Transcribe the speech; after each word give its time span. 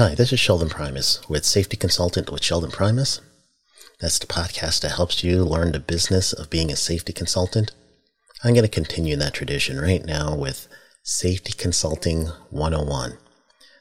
Hi, 0.00 0.14
this 0.14 0.32
is 0.32 0.40
Sheldon 0.40 0.70
Primus 0.70 1.20
with 1.28 1.44
Safety 1.44 1.76
Consultant 1.76 2.32
with 2.32 2.42
Sheldon 2.42 2.70
Primus. 2.70 3.20
That's 4.00 4.18
the 4.18 4.26
podcast 4.26 4.80
that 4.80 4.92
helps 4.92 5.22
you 5.22 5.44
learn 5.44 5.72
the 5.72 5.78
business 5.78 6.32
of 6.32 6.48
being 6.48 6.72
a 6.72 6.76
safety 6.76 7.12
consultant. 7.12 7.72
I'm 8.42 8.54
going 8.54 8.64
to 8.64 8.70
continue 8.70 9.16
that 9.16 9.34
tradition 9.34 9.78
right 9.78 10.02
now 10.02 10.34
with 10.34 10.68
Safety 11.02 11.52
Consulting 11.52 12.28
101. 12.48 13.18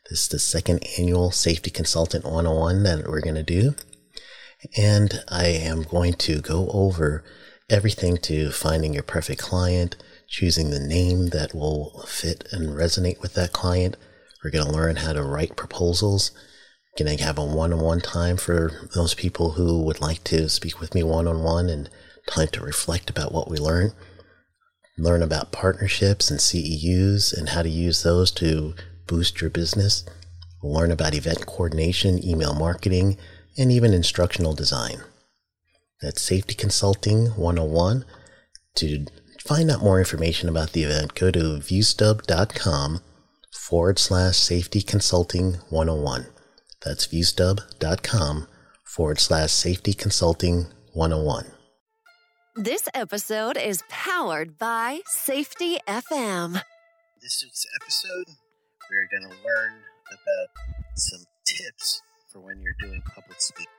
This 0.09 0.23
is 0.23 0.27
the 0.27 0.39
second 0.39 0.83
annual 0.99 1.31
Safety 1.31 1.69
Consultant 1.69 2.25
101 2.25 2.83
that 2.83 3.07
we're 3.07 3.21
going 3.21 3.35
to 3.35 3.41
do. 3.41 3.75
And 4.77 5.23
I 5.29 5.45
am 5.45 5.83
going 5.83 6.15
to 6.15 6.41
go 6.41 6.67
over 6.73 7.23
everything 7.69 8.17
to 8.23 8.51
finding 8.51 8.93
your 8.93 9.03
perfect 9.03 9.39
client, 9.39 9.95
choosing 10.27 10.69
the 10.69 10.81
name 10.81 11.27
that 11.27 11.55
will 11.55 12.03
fit 12.09 12.45
and 12.51 12.75
resonate 12.75 13.21
with 13.21 13.35
that 13.35 13.53
client. 13.53 13.95
We're 14.43 14.51
going 14.51 14.65
to 14.65 14.71
learn 14.71 14.97
how 14.97 15.13
to 15.13 15.23
write 15.23 15.57
proposals. 15.57 16.31
Going 16.97 17.17
to 17.17 17.23
have 17.23 17.37
a 17.37 17.45
one 17.45 17.73
on 17.73 17.79
one 17.81 18.01
time 18.01 18.37
for 18.37 18.89
those 18.95 19.13
people 19.13 19.51
who 19.51 19.83
would 19.83 20.01
like 20.01 20.23
to 20.25 20.49
speak 20.49 20.79
with 20.79 20.95
me 20.95 21.03
one 21.03 21.27
on 21.27 21.43
one 21.43 21.69
and 21.69 21.89
time 22.27 22.47
to 22.49 22.61
reflect 22.61 23.09
about 23.09 23.33
what 23.33 23.49
we 23.49 23.57
learn. 23.57 23.93
Learn 24.97 25.21
about 25.21 25.51
partnerships 25.51 26.29
and 26.29 26.39
CEUs 26.39 27.37
and 27.37 27.49
how 27.49 27.63
to 27.63 27.69
use 27.69 28.03
those 28.03 28.31
to 28.31 28.75
boost 29.07 29.41
your 29.41 29.49
business. 29.49 30.05
learn 30.61 30.91
about 30.91 31.13
event 31.13 31.45
coordination, 31.45 32.23
email 32.25 32.53
marketing, 32.53 33.17
and 33.57 33.71
even 33.71 33.93
instructional 33.93 34.53
design. 34.53 35.01
That's 36.01 36.21
Safety 36.21 36.53
Consulting 36.53 37.27
101. 37.27 38.05
To 38.75 39.05
find 39.45 39.71
out 39.71 39.81
more 39.81 39.99
information 39.99 40.49
about 40.49 40.73
the 40.73 40.83
event, 40.83 41.15
go 41.15 41.31
to 41.31 41.39
viewstub.com 41.59 43.01
forward 43.69 43.99
slash 43.99 44.35
safety 44.35 44.81
consulting 44.81 45.53
101. 45.69 46.25
That's 46.83 47.05
viewstub.com 47.05 48.47
forward 48.83 49.19
slash 49.19 49.51
safety 49.51 49.93
consulting 49.93 50.65
101. 50.93 51.45
This 52.55 52.89
episode 52.95 53.57
is 53.57 53.83
powered 53.87 54.57
by 54.57 55.01
Safety 55.05 55.77
FM. 55.87 56.53
This 57.21 57.43
week's 57.43 57.67
episode, 57.79 58.33
we're 58.89 59.07
going 59.11 59.29
to 59.29 59.37
learn 59.45 59.73
about 60.07 60.49
some 60.95 61.21
tips 61.45 62.01
for 62.33 62.39
when 62.39 62.59
you're 62.63 62.73
doing 62.89 63.03
public 63.13 63.39
speaking. 63.39 63.78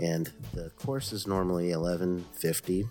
and 0.00 0.32
the 0.52 0.70
course 0.70 1.12
is 1.12 1.24
normally 1.26 1.74
1150, 1.74 2.88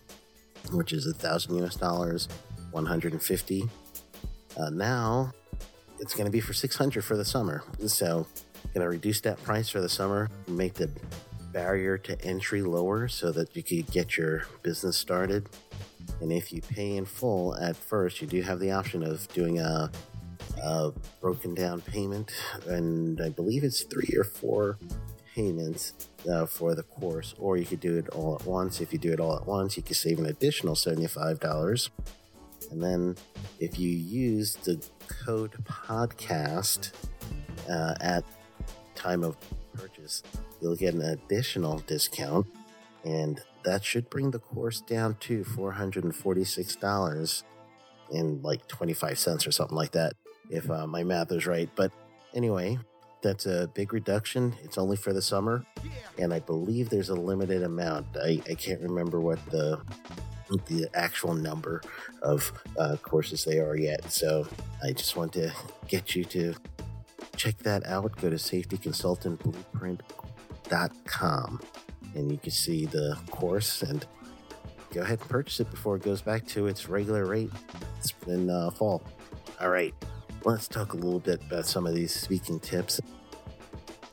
which 0.72 0.94
is 0.94 1.08
a 1.08 1.14
thousand 1.14 1.62
US 1.64 1.76
dollars, 1.76 2.30
150. 2.72 3.70
Uh, 4.58 4.70
now 4.70 5.32
it's 6.00 6.14
going 6.14 6.26
to 6.26 6.32
be 6.32 6.40
for 6.40 6.54
600 6.54 7.04
for 7.04 7.18
the 7.18 7.26
summer. 7.26 7.64
So, 7.88 8.28
I'm 8.64 8.72
going 8.74 8.86
to 8.86 8.90
reduce 8.90 9.22
that 9.22 9.42
price 9.44 9.70
for 9.70 9.82
the 9.82 9.90
summer, 9.90 10.30
make 10.48 10.76
the 10.76 10.90
barrier 11.52 11.98
to 11.98 12.20
entry 12.24 12.62
lower 12.62 13.08
so 13.08 13.32
that 13.32 13.56
you 13.56 13.64
could 13.64 13.92
get 13.92 14.18
your 14.18 14.46
business 14.64 14.98
started. 14.98 15.50
And 16.20 16.32
if 16.32 16.52
you 16.52 16.62
pay 16.62 16.98
in 16.98 17.06
full 17.06 17.56
at 17.56 17.76
first, 17.76 18.22
you 18.22 18.28
do 18.28 18.42
have 18.42 18.60
the 18.60 18.72
option 18.72 19.04
of 19.04 19.28
doing 19.30 19.60
a, 19.60 19.92
a 20.64 20.92
broken 21.20 21.54
down 21.54 21.82
payment, 21.82 22.32
and 22.68 23.22
I 23.22 23.30
believe 23.30 23.64
it's 23.64 23.84
three 23.84 24.14
or 24.18 24.24
four 24.24 24.78
payments 25.34 25.94
uh, 26.30 26.46
for 26.46 26.76
the 26.76 26.84
course, 26.84 27.34
or 27.40 27.58
you 27.58 27.66
could 27.66 27.80
do 27.80 27.98
it 27.98 28.10
all 28.10 28.36
at 28.36 28.46
once. 28.46 28.82
If 28.82 28.94
you 28.94 29.00
do 29.00 29.12
it 29.12 29.20
all 29.20 29.36
at 29.36 29.48
once, 29.48 29.78
you 29.78 29.84
could 29.84 29.96
save 29.96 30.20
an 30.20 30.26
additional 30.26 30.76
$75. 30.76 31.90
And 32.72 32.82
then 32.82 33.16
if 33.60 33.80
you 33.80 33.90
use 33.90 34.56
the 34.56 34.84
code 35.08 35.52
podcast 35.66 36.92
uh, 37.70 37.96
at 38.00 38.24
time 38.96 39.24
of 39.24 39.38
purchase, 39.74 40.24
you'll 40.62 40.76
get 40.76 40.94
an 40.94 41.02
additional 41.02 41.80
discount, 41.80 42.46
and 43.04 43.42
that 43.64 43.84
should 43.84 44.10
bring 44.10 44.32
the 44.32 44.40
course 44.40 44.82
down 44.82 45.16
to 45.22 45.44
$446 45.44 47.44
and 48.14 48.44
like 48.44 48.68
25 48.68 49.20
cents 49.20 49.48
or 49.48 49.52
something 49.52 49.78
like 49.78 49.92
that, 49.92 50.14
if 50.50 50.70
uh, 50.70 50.88
my 50.88 51.04
math 51.04 51.32
is 51.32 51.46
right. 51.46 51.70
But 51.76 51.92
anyway, 52.34 52.80
that's 53.22 53.46
a 53.46 53.70
big 53.74 53.94
reduction. 53.94 54.56
It's 54.64 54.78
only 54.78 54.98
for 54.98 55.14
the 55.14 55.22
summer, 55.22 55.66
and 56.18 56.34
I 56.34 56.40
believe 56.40 56.90
there's 56.90 57.10
a 57.10 57.16
limited 57.16 57.64
amount. 57.64 58.08
I, 58.18 58.42
I 58.50 58.56
can't 58.56 58.82
remember 58.82 59.20
what 59.20 59.44
the 59.48 59.82
the 60.66 60.86
actual 60.94 61.34
number 61.34 61.82
of 62.22 62.52
uh, 62.78 62.98
courses 63.02 63.46
they 63.46 63.60
are 63.60 63.78
yet. 63.78 64.12
So 64.12 64.46
I 64.84 64.92
just 64.92 65.16
want 65.16 65.32
to 65.34 65.54
get 65.88 66.14
you 66.14 66.26
to 66.26 66.54
check 67.38 67.58
that 67.60 67.86
out. 67.86 68.20
Go 68.20 68.30
to 68.30 68.38
safetyconsultantblueprint.com 70.72 71.60
and 72.16 72.32
you 72.32 72.38
can 72.38 72.52
see 72.52 72.86
the 72.86 73.18
course 73.30 73.82
and 73.84 74.06
go 74.94 75.02
ahead 75.02 75.20
and 75.20 75.30
purchase 75.30 75.60
it 75.60 75.72
before 75.72 75.96
it 75.96 76.04
goes 76.04 76.22
back 76.22 76.46
to 76.48 76.68
its 76.68 76.90
regular 76.90 77.26
rate 77.26 77.52
it's 77.98 78.14
in 78.28 78.50
uh, 78.50 78.72
fall. 78.72 79.04
All 79.60 79.70
right, 79.70 79.94
let's 80.44 80.68
talk 80.68 80.94
a 80.94 80.96
little 80.96 81.20
bit 81.20 81.42
about 81.44 81.66
some 81.66 81.86
of 81.86 81.94
these 81.94 82.14
speaking 82.14 82.60
tips. 82.60 83.00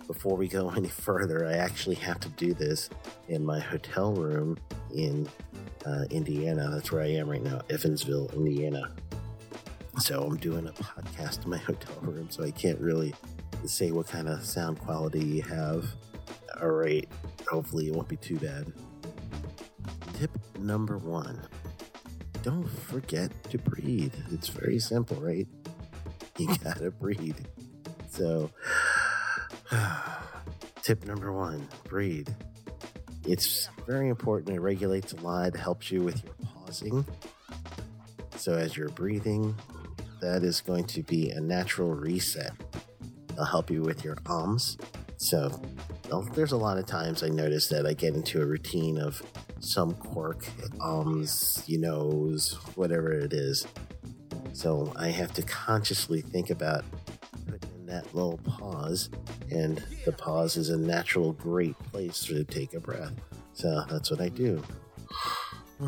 Before 0.07 0.37
we 0.37 0.49
go 0.49 0.71
any 0.71 0.89
further, 0.89 1.47
I 1.47 1.55
actually 1.55 1.97
have 1.97 2.21
to 2.21 2.29
do 2.31 2.55
this 2.55 2.91
in 3.29 3.45
my 3.45 3.61
hotel 3.61 4.13
room 4.13 4.59
in 4.95 5.29
uh, 5.87 6.05
Indiana. 6.11 6.71
That's 6.71 6.93
where 6.93 7.03
I 7.03 7.09
am 7.13 7.29
right 7.29 7.43
now, 7.43 7.61
Evansville, 7.71 8.31
Indiana. 8.35 8.91
So 9.99 10.23
I'm 10.23 10.37
doing 10.37 10.67
a 10.67 10.73
podcast 10.73 11.45
in 11.45 11.51
my 11.51 11.59
hotel 11.59 11.97
room, 12.03 12.29
so 12.31 12.45
I 12.45 12.51
can't 12.51 12.79
really 12.79 13.15
say 13.67 13.91
what 13.91 14.07
kind 14.07 14.29
of 14.29 14.45
sound 14.45 14.79
quality 14.79 15.21
you 15.25 15.43
have. 15.43 15.85
All 16.61 16.71
right, 16.71 17.09
hopefully 17.49 17.89
it 17.89 17.95
won't 17.95 18.09
be 18.09 18.17
too 18.17 18.39
bad. 18.39 18.73
Tip 20.15 20.31
number 20.59 20.99
one 20.99 21.41
don't 22.43 22.67
forget 22.67 23.31
to 23.51 23.59
breathe. 23.59 24.15
It's 24.31 24.49
very 24.49 24.79
simple, 24.79 25.17
right? 25.19 25.47
You 26.39 26.49
gotta 26.65 26.91
breathe. 26.91 27.39
So, 28.11 28.51
tip 30.83 31.05
number 31.05 31.33
one 31.33 31.69
breathe. 31.85 32.29
It's 33.27 33.69
very 33.87 34.09
important. 34.09 34.57
It 34.57 34.61
regulates 34.61 35.13
a 35.13 35.17
lot, 35.17 35.57
helps 35.57 35.91
you 35.91 36.03
with 36.03 36.25
your 36.25 36.35
pausing. 36.43 37.05
So, 38.37 38.55
as 38.55 38.77
you're 38.77 38.89
breathing, 38.89 39.55
that 40.21 40.43
is 40.43 40.61
going 40.61 40.85
to 40.87 41.03
be 41.03 41.31
a 41.31 41.41
natural 41.41 41.91
reset. 41.91 42.53
It'll 43.33 43.45
help 43.45 43.71
you 43.71 43.83
with 43.83 44.05
your 44.05 44.17
ums. 44.27 44.79
So, 45.17 45.61
there's 46.35 46.53
a 46.53 46.57
lot 46.57 46.79
of 46.79 46.87
times 46.87 47.23
I 47.23 47.29
notice 47.29 47.69
that 47.69 47.87
I 47.87 47.93
get 47.93 48.15
into 48.15 48.41
a 48.41 48.47
routine 48.47 48.99
of 48.99 49.23
some 49.61 49.95
quirk, 49.95 50.47
ums, 50.81 51.63
you 51.67 51.79
knows, 51.79 52.55
whatever 52.75 53.13
it 53.13 53.33
is. 53.33 53.67
So 54.53 54.93
I 54.97 55.09
have 55.09 55.33
to 55.35 55.43
consciously 55.43 56.21
think 56.21 56.51
about 56.51 56.85
putting 57.47 57.71
in 57.81 57.87
that 57.87 58.15
little 58.15 58.39
pause, 58.39 59.11
and 59.51 59.83
the 60.05 60.13
pause 60.13 60.57
is 60.57 60.71
a 60.71 60.77
natural, 60.77 61.33
great 61.33 61.79
place 61.79 62.25
to 62.25 62.45
take 62.45 62.75
a 62.75 62.81
breath. 62.81 63.13
So 63.53 63.85
that's 63.91 64.11
what 64.11 64.21
I 64.21 64.29
do. 64.29 64.63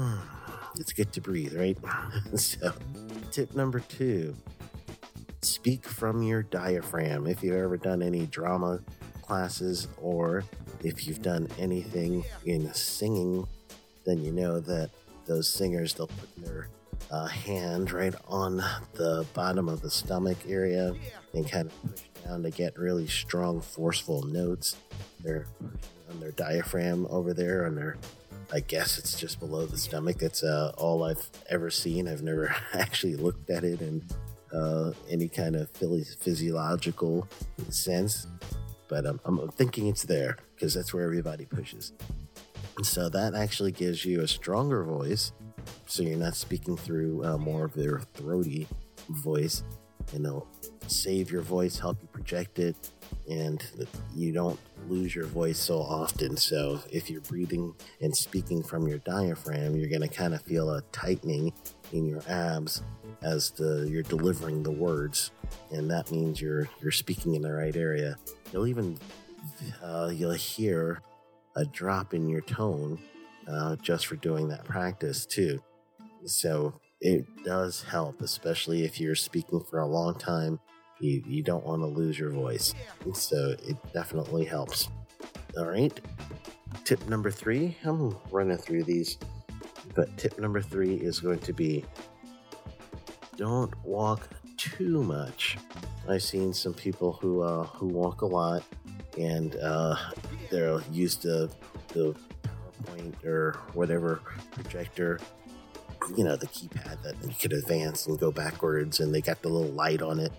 It's 0.76 0.92
good 0.92 1.12
to 1.14 1.20
breathe, 1.20 1.52
right? 1.54 1.76
so, 2.38 2.72
tip 3.32 3.56
number 3.56 3.80
two 3.80 4.36
speak 5.42 5.84
from 5.84 6.22
your 6.22 6.44
diaphragm. 6.44 7.26
If 7.26 7.42
you've 7.42 7.56
ever 7.56 7.76
done 7.76 8.02
any 8.02 8.26
drama 8.26 8.80
classes 9.30 9.86
or 10.02 10.42
if 10.82 11.06
you've 11.06 11.22
done 11.22 11.46
anything 11.56 12.24
in 12.46 12.74
singing, 12.74 13.46
then 14.04 14.20
you 14.24 14.32
know 14.32 14.58
that 14.58 14.90
those 15.26 15.48
singers, 15.48 15.94
they'll 15.94 16.08
put 16.08 16.44
their 16.44 16.66
uh, 17.12 17.28
hand 17.28 17.92
right 17.92 18.16
on 18.26 18.56
the 18.94 19.24
bottom 19.32 19.68
of 19.68 19.82
the 19.82 19.90
stomach 19.90 20.36
area 20.48 20.92
and 21.32 21.48
kind 21.48 21.68
of 21.68 21.82
push 21.92 22.02
down 22.24 22.42
to 22.42 22.50
get 22.50 22.76
really 22.76 23.06
strong, 23.06 23.60
forceful 23.60 24.24
notes. 24.24 24.76
They're 25.22 25.46
on 26.10 26.18
their 26.18 26.32
diaphragm 26.32 27.06
over 27.08 27.32
there 27.32 27.66
on 27.66 27.76
their 27.76 27.98
I 28.52 28.58
guess 28.58 28.98
it's 28.98 29.16
just 29.16 29.38
below 29.38 29.64
the 29.64 29.78
stomach. 29.78 30.18
That's 30.18 30.42
uh, 30.42 30.72
all 30.76 31.04
I've 31.04 31.24
ever 31.48 31.70
seen. 31.70 32.08
I've 32.08 32.24
never 32.24 32.52
actually 32.74 33.14
looked 33.14 33.48
at 33.48 33.62
it 33.62 33.80
in 33.80 34.02
uh, 34.52 34.90
any 35.08 35.28
kind 35.28 35.54
of 35.54 35.70
physiological 35.70 37.28
sense, 37.68 38.26
but 38.90 39.06
I'm, 39.06 39.20
I'm 39.24 39.48
thinking 39.50 39.86
it's 39.86 40.02
there 40.02 40.36
because 40.54 40.74
that's 40.74 40.92
where 40.92 41.04
everybody 41.04 41.46
pushes. 41.46 41.92
And 42.76 42.84
so 42.84 43.08
that 43.08 43.34
actually 43.34 43.72
gives 43.72 44.04
you 44.04 44.20
a 44.20 44.28
stronger 44.28 44.82
voice. 44.82 45.32
So 45.86 46.02
you're 46.02 46.18
not 46.18 46.34
speaking 46.34 46.76
through 46.76 47.24
uh, 47.24 47.38
more 47.38 47.64
of 47.64 47.74
their 47.74 48.00
throaty 48.14 48.66
voice, 49.08 49.62
and 50.12 50.24
it'll 50.24 50.46
save 50.86 51.30
your 51.30 51.42
voice, 51.42 51.78
help 51.78 51.98
you 52.02 52.08
project 52.08 52.58
it, 52.58 52.90
and 53.28 53.64
you 54.14 54.32
don't 54.32 54.58
lose 54.88 55.14
your 55.14 55.26
voice 55.26 55.58
so 55.58 55.78
often. 55.80 56.36
So 56.36 56.80
if 56.90 57.10
you're 57.10 57.20
breathing 57.22 57.74
and 58.00 58.16
speaking 58.16 58.62
from 58.62 58.88
your 58.88 58.98
diaphragm, 58.98 59.76
you're 59.76 59.88
going 59.88 60.02
to 60.02 60.08
kind 60.08 60.34
of 60.34 60.42
feel 60.42 60.70
a 60.70 60.82
tightening 60.92 61.52
in 61.92 62.06
your 62.06 62.22
abs 62.28 62.82
as 63.22 63.50
the 63.50 63.86
you're 63.88 64.02
delivering 64.02 64.62
the 64.62 64.70
words, 64.70 65.30
and 65.70 65.90
that 65.90 66.10
means 66.10 66.40
you're 66.40 66.68
you're 66.80 66.92
speaking 66.92 67.34
in 67.34 67.42
the 67.42 67.52
right 67.52 67.76
area. 67.76 68.16
You'll 68.52 68.66
even 68.66 68.98
uh, 69.82 70.10
you'll 70.12 70.32
hear 70.32 71.02
a 71.56 71.64
drop 71.64 72.14
in 72.14 72.28
your 72.28 72.40
tone 72.42 72.98
uh, 73.48 73.76
just 73.76 74.06
for 74.06 74.16
doing 74.16 74.48
that 74.48 74.64
practice 74.64 75.26
too. 75.26 75.62
So 76.24 76.80
it 77.00 77.24
does 77.44 77.82
help, 77.82 78.20
especially 78.20 78.84
if 78.84 79.00
you're 79.00 79.14
speaking 79.14 79.60
for 79.60 79.80
a 79.80 79.86
long 79.86 80.14
time. 80.18 80.60
You, 80.98 81.22
you 81.26 81.42
don't 81.42 81.64
want 81.64 81.80
to 81.80 81.86
lose 81.86 82.18
your 82.18 82.30
voice. 82.30 82.74
So 83.14 83.54
it 83.66 83.76
definitely 83.92 84.44
helps. 84.44 84.88
All 85.56 85.66
right. 85.66 85.98
Tip 86.84 87.08
number 87.08 87.30
three, 87.30 87.76
I'm 87.84 88.16
running 88.30 88.56
through 88.58 88.84
these, 88.84 89.18
but 89.94 90.14
tip 90.16 90.38
number 90.38 90.60
three 90.60 90.94
is 90.94 91.20
going 91.20 91.40
to 91.40 91.52
be 91.52 91.84
don't 93.36 93.72
walk 93.84 94.28
too 94.58 95.02
much. 95.02 95.56
I've 96.08 96.22
seen 96.22 96.52
some 96.52 96.74
people 96.74 97.14
who 97.14 97.40
uh, 97.40 97.64
who 97.64 97.86
walk 97.86 98.20
a 98.20 98.26
lot, 98.26 98.62
and 99.18 99.56
uh, 99.56 99.96
they'll 100.50 100.82
use 100.92 101.16
the 101.16 101.50
the 101.88 102.14
PowerPoint 102.42 103.24
or 103.24 103.52
whatever 103.72 104.20
projector 104.52 105.18
you 106.16 106.24
know, 106.24 106.36
the 106.36 106.46
keypad 106.46 107.02
that 107.02 107.14
you 107.22 107.34
could 107.40 107.52
advance 107.52 108.06
and 108.06 108.18
go 108.18 108.30
backwards, 108.30 109.00
and 109.00 109.14
they 109.14 109.20
got 109.20 109.42
the 109.42 109.48
little 109.48 109.72
light 109.72 110.02
on 110.02 110.18
it. 110.18 110.32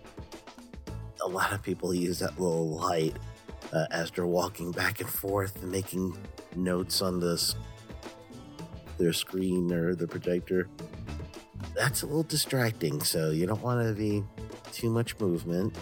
A 1.24 1.28
lot 1.28 1.54
of 1.54 1.62
people 1.62 1.94
use 1.94 2.20
that 2.20 2.40
little 2.40 2.70
light 2.70 3.16
uh, 3.74 3.86
as 3.92 4.12
they're 4.12 4.26
walking 4.26 4.72
back 4.72 5.02
and 5.02 5.10
forth 5.10 5.62
and 5.62 5.72
making 5.72 6.18
notes 6.56 7.02
on 7.02 7.20
this 7.20 7.56
their 8.98 9.14
screen 9.14 9.72
or 9.72 9.96
the 9.96 10.08
projector. 10.08 10.68
That's 11.76 12.04
a 12.04 12.06
little 12.06 12.24
distracting, 12.24 13.02
so 13.02 13.32
you 13.32 13.46
don't 13.48 13.62
want 13.62 13.88
to 13.88 13.94
be 13.94 14.24
too 14.72 14.90
much 14.90 15.20
movement. 15.20 15.76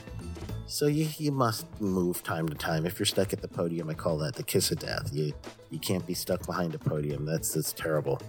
So 0.67 0.85
you, 0.85 1.09
you 1.17 1.31
must 1.31 1.65
move 1.81 2.21
time 2.21 2.47
to 2.47 2.55
time. 2.55 2.85
If 2.85 2.99
you're 2.99 3.07
stuck 3.07 3.33
at 3.33 3.41
the 3.41 3.47
podium, 3.47 3.89
I 3.89 3.95
call 3.95 4.17
that 4.19 4.35
the 4.35 4.43
kiss 4.43 4.71
of 4.71 4.79
death. 4.79 5.09
You 5.11 5.33
you 5.71 5.79
can't 5.79 6.05
be 6.05 6.13
stuck 6.13 6.45
behind 6.45 6.75
a 6.75 6.79
podium. 6.79 7.25
That's 7.25 7.53
that's 7.53 7.73
terrible. 7.73 8.21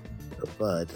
But 0.59 0.93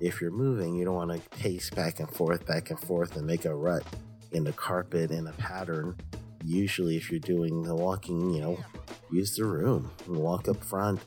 if 0.00 0.20
you're 0.20 0.30
moving, 0.30 0.74
you 0.74 0.84
don't 0.84 0.94
want 0.94 1.12
to 1.12 1.38
pace 1.38 1.70
back 1.70 2.00
and 2.00 2.08
forth, 2.10 2.46
back 2.46 2.70
and 2.70 2.80
forth, 2.80 3.16
and 3.16 3.26
make 3.26 3.44
a 3.44 3.54
rut 3.54 3.84
in 4.32 4.44
the 4.44 4.52
carpet 4.52 5.10
in 5.10 5.26
a 5.26 5.32
pattern. 5.32 5.96
Usually, 6.44 6.96
if 6.96 7.10
you're 7.10 7.20
doing 7.20 7.62
the 7.62 7.74
walking, 7.74 8.30
you 8.30 8.40
know, 8.40 8.64
use 9.10 9.36
the 9.36 9.44
room 9.44 9.90
walk 10.06 10.48
up 10.48 10.62
front 10.64 11.00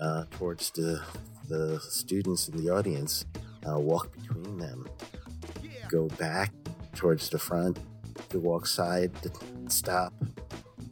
uh, 0.00 0.24
towards 0.30 0.70
the 0.70 1.02
the 1.48 1.80
students 1.80 2.48
in 2.48 2.56
the 2.56 2.70
audience. 2.70 3.26
Uh, 3.68 3.78
walk 3.78 4.12
between 4.12 4.56
them. 4.58 4.88
Go 5.88 6.06
back 6.08 6.52
towards 6.94 7.28
the 7.28 7.38
front. 7.38 7.78
To 8.28 8.38
walk 8.38 8.66
side, 8.66 9.10
to 9.22 9.30
stop, 9.68 10.14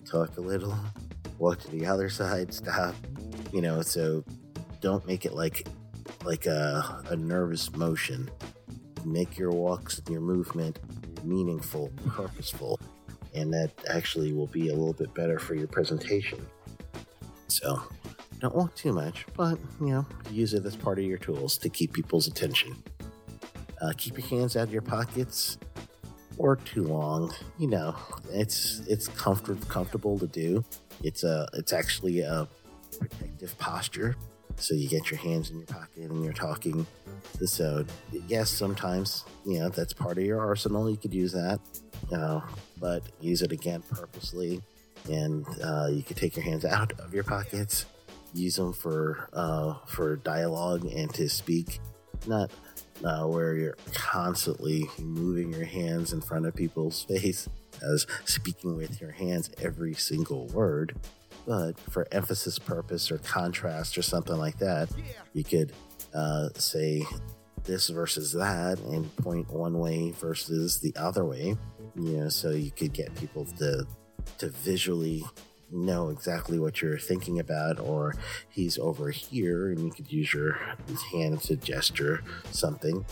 talk 0.05 0.37
a 0.39 0.41
little. 0.41 0.77
Walk 1.39 1.61
to 1.61 1.71
the 1.71 1.87
other 1.87 2.09
side, 2.09 2.53
stop. 2.53 2.97
You 3.53 3.63
know, 3.63 3.81
so 3.83 4.25
don't 4.81 5.07
make 5.07 5.25
it 5.25 5.35
like 5.35 5.69
like 6.25 6.47
a, 6.47 7.03
a 7.11 7.17
nervous 7.17 7.75
motion. 7.75 8.31
Make 9.05 9.39
your 9.39 9.51
walks 9.51 9.99
and 9.99 10.09
your 10.09 10.21
movement 10.21 10.79
meaningful, 11.25 11.91
purposeful, 12.07 12.79
and 13.35 13.53
that 13.53 13.71
actually 13.89 14.33
will 14.33 14.47
be 14.47 14.69
a 14.69 14.75
little 14.75 14.93
bit 14.93 15.15
better 15.15 15.39
for 15.39 15.55
your 15.55 15.69
presentation. 15.69 16.45
So, 17.49 17.83
don't 18.41 18.55
walk 18.55 18.75
too 18.75 18.93
much, 18.93 19.27
but 19.37 19.59
you 19.81 19.89
know, 19.89 20.07
use 20.31 20.55
it 20.55 20.65
as 20.65 20.77
part 20.77 20.99
of 20.99 21.05
your 21.05 21.19
tools 21.19 21.59
to 21.59 21.69
keep 21.69 21.93
people's 21.93 22.27
attention. 22.27 22.77
Uh, 23.81 23.93
keep 23.97 24.19
your 24.19 24.27
hands 24.27 24.57
out 24.57 24.65
of 24.65 24.73
your 24.73 24.83
pockets 24.83 25.59
or 26.37 26.57
too 26.57 26.85
long. 26.85 27.33
You 27.59 27.69
know, 27.69 27.97
it's 28.31 28.81
it's 28.89 29.09
comfort 29.09 29.67
comfortable 29.69 30.19
to 30.19 30.27
do. 30.27 30.65
It's 31.03 31.25
a 31.25 31.49
it's 31.55 31.73
actually 31.73 32.21
a 32.21 32.49
protective 32.99 33.57
posture 33.59 34.17
so 34.59 34.75
you 34.75 34.89
get 34.89 35.11
your 35.11 35.19
hands 35.19 35.51
in 35.51 35.59
your 35.59 35.67
pocket 35.67 36.11
and 36.11 36.25
you're 36.25 36.33
talking. 36.33 36.87
So 37.45 37.85
yes, 38.27 38.51
sometimes 38.51 39.25
you 39.47 39.61
know 39.61 39.69
that's 39.69 39.93
part 39.93 40.19
of 40.19 40.25
your 40.25 40.41
arsenal. 40.41 40.91
You 40.91 40.97
could 40.97 41.15
use 41.15 41.33
that, 41.33 41.61
you 42.11 42.17
know, 42.17 42.43
but 42.81 43.03
use 43.21 43.43
it 43.43 43.53
again 43.53 43.83
purposely, 43.91 44.61
and 45.11 45.47
uh, 45.63 45.89
you 45.91 46.03
could 46.03 46.17
take 46.17 46.37
your 46.37 46.45
hands 46.45 46.65
out 46.65 46.93
of 47.01 47.15
your 47.15 47.25
pockets, 47.25 47.87
use 48.35 48.57
them 48.57 48.73
for 48.73 49.29
uh, 49.33 49.75
for 49.87 50.17
dialogue 50.17 50.85
and 50.85 51.13
to 51.15 51.29
speak, 51.29 51.81
not 52.27 52.51
uh, 53.05 53.25
where 53.25 53.55
you're 53.55 53.77
constantly 53.93 54.87
moving 54.99 55.53
your 55.53 55.65
hands 55.65 56.13
in 56.13 56.21
front 56.21 56.47
of 56.47 56.55
people's 56.55 57.05
face 57.05 57.49
as 57.83 58.07
speaking 58.25 58.77
with 58.77 59.01
your 59.01 59.13
hands 59.13 59.51
every 59.63 59.95
single 59.95 60.47
word 60.49 60.97
but 61.49 61.81
for 61.91 62.07
emphasis 62.13 62.59
purpose 62.59 63.11
or 63.11 63.17
contrast 63.19 63.97
or 63.97 64.03
something 64.03 64.37
like 64.37 64.59
that, 64.59 64.91
you 65.33 65.43
could 65.43 65.73
uh, 66.15 66.51
say 66.55 67.07
this 67.65 67.89
versus 67.89 68.33
that 68.33 68.79
and 68.81 69.15
point 69.17 69.51
one 69.51 69.79
way 69.79 70.11
versus 70.13 70.79
the 70.81 70.95
other 70.95 71.25
way. 71.25 71.57
You 71.97 72.17
know, 72.19 72.29
so 72.29 72.51
you 72.51 72.71
could 72.71 72.93
get 72.93 73.15
people 73.17 73.47
to 73.47 73.87
to 74.39 74.51
visually 74.51 75.25
know 75.71 76.11
exactly 76.11 76.59
what 76.59 76.83
you're 76.83 76.99
thinking 76.99 77.41
about, 77.41 77.81
or 77.81 78.15
he's 78.51 78.79
over 78.79 79.11
here, 79.11 79.71
and 79.71 79.81
you 79.81 79.91
could 79.91 80.13
use 80.13 80.33
your 80.35 80.59
hand 81.13 81.41
to 81.43 81.57
gesture 81.57 82.23
something. 82.51 83.05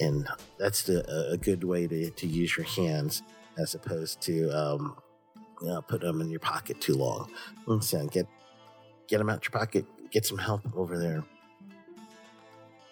and 0.00 0.28
that's 0.58 0.82
the, 0.84 1.04
a 1.30 1.36
good 1.36 1.64
way 1.64 1.86
to, 1.86 2.10
to 2.10 2.26
use 2.26 2.56
your 2.56 2.66
hands 2.66 3.22
as 3.58 3.74
opposed 3.74 4.20
to 4.22 4.48
um, 4.50 4.96
you 5.60 5.68
know, 5.68 5.82
put 5.82 6.00
them 6.00 6.20
in 6.20 6.30
your 6.30 6.40
pocket 6.40 6.80
too 6.80 6.94
long. 6.94 7.30
So 7.80 8.06
get 8.06 8.26
get 9.08 9.18
them 9.18 9.30
out 9.30 9.44
your 9.44 9.58
pocket. 9.58 9.86
Get 10.10 10.24
some 10.24 10.38
help 10.38 10.62
over 10.76 10.98
there. 10.98 11.24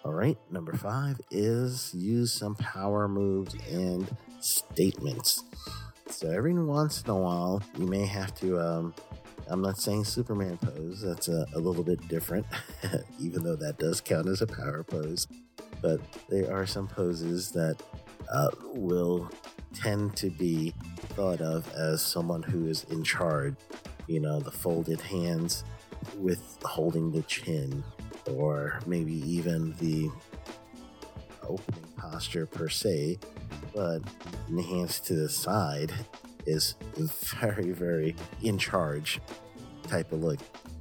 All 0.03 0.13
right, 0.13 0.37
number 0.51 0.73
five 0.73 1.19
is 1.31 1.93
use 1.93 2.31
some 2.31 2.55
power 2.55 3.07
moves 3.07 3.55
and 3.69 4.07
statements. 4.39 5.43
So 6.09 6.29
every 6.29 6.53
once 6.53 7.03
in 7.03 7.09
a 7.09 7.17
while, 7.17 7.61
you 7.77 7.85
may 7.85 8.05
have 8.05 8.33
to. 8.39 8.59
Um, 8.59 8.93
I'm 9.49 9.61
not 9.61 9.77
saying 9.77 10.05
Superman 10.05 10.57
pose. 10.57 11.01
That's 11.01 11.27
a, 11.27 11.45
a 11.53 11.59
little 11.59 11.83
bit 11.83 12.07
different, 12.07 12.45
even 13.19 13.43
though 13.43 13.55
that 13.55 13.77
does 13.79 14.01
count 14.01 14.27
as 14.27 14.41
a 14.41 14.47
power 14.47 14.83
pose. 14.83 15.27
But 15.81 15.99
there 16.29 16.53
are 16.55 16.65
some 16.65 16.87
poses 16.87 17.51
that 17.51 17.81
uh, 18.31 18.49
will 18.73 19.29
tend 19.73 20.15
to 20.17 20.29
be 20.29 20.73
thought 21.15 21.41
of 21.41 21.71
as 21.73 22.01
someone 22.01 22.43
who 22.43 22.67
is 22.67 22.85
in 22.85 23.03
charge. 23.03 23.55
You 24.07 24.19
know, 24.19 24.39
the 24.39 24.51
folded 24.51 25.01
hands 25.01 25.63
with 26.17 26.57
holding 26.63 27.11
the 27.11 27.23
chin, 27.23 27.83
or 28.31 28.79
maybe 28.85 29.15
even 29.29 29.73
the 29.79 30.09
opening 31.43 31.83
posture 31.97 32.45
per 32.45 32.69
se, 32.69 33.19
but 33.73 33.99
the 34.49 34.61
hands 34.61 34.99
to 35.01 35.13
the 35.13 35.29
side 35.29 35.91
is 36.45 36.75
very, 37.39 37.71
very 37.71 38.15
in 38.41 38.57
charge 38.57 39.19
type 39.87 40.11
of 40.11 40.23
look. 40.23 40.39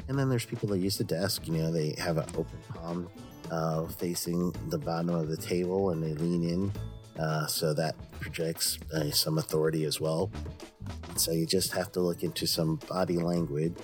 And 0.08 0.18
then 0.18 0.28
there's 0.28 0.44
people 0.44 0.68
that 0.68 0.78
use 0.78 0.96
the 0.96 1.04
desk, 1.04 1.46
you 1.46 1.54
know, 1.54 1.72
they 1.72 1.94
have 1.98 2.18
an 2.18 2.28
open 2.36 2.58
palm 2.68 3.08
uh, 3.50 3.86
facing 3.86 4.52
the 4.68 4.78
bottom 4.78 5.10
of 5.10 5.28
the 5.28 5.36
table 5.36 5.90
and 5.90 6.02
they 6.02 6.14
lean 6.14 6.42
in. 6.48 6.72
Uh, 7.18 7.46
so 7.46 7.72
that 7.72 7.94
projects 8.20 8.78
uh, 8.92 9.10
some 9.10 9.38
authority 9.38 9.84
as 9.84 10.00
well. 10.00 10.30
So 11.16 11.32
you 11.32 11.46
just 11.46 11.72
have 11.72 11.90
to 11.92 12.00
look 12.00 12.22
into 12.22 12.46
some 12.46 12.76
body 12.88 13.16
language, 13.16 13.74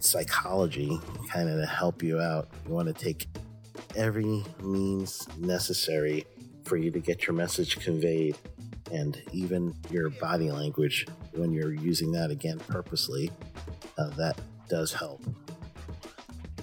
psychology, 0.00 0.98
kind 1.30 1.48
of 1.48 1.60
to 1.60 1.66
help 1.66 2.02
you 2.02 2.20
out. 2.20 2.48
You 2.66 2.74
want 2.74 2.88
to 2.88 2.94
take 2.94 3.28
every 3.94 4.44
means 4.60 5.28
necessary 5.38 6.24
for 6.64 6.76
you 6.76 6.90
to 6.90 6.98
get 6.98 7.26
your 7.26 7.34
message 7.34 7.78
conveyed 7.78 8.36
and 8.90 9.20
even 9.32 9.74
your 9.90 10.10
body 10.10 10.50
language 10.50 11.06
when 11.32 11.52
you're 11.52 11.72
using 11.72 12.12
that 12.12 12.30
again 12.30 12.58
purposely. 12.68 13.30
Uh, 13.98 14.08
that 14.10 14.38
does 14.68 14.92
help. 14.92 15.22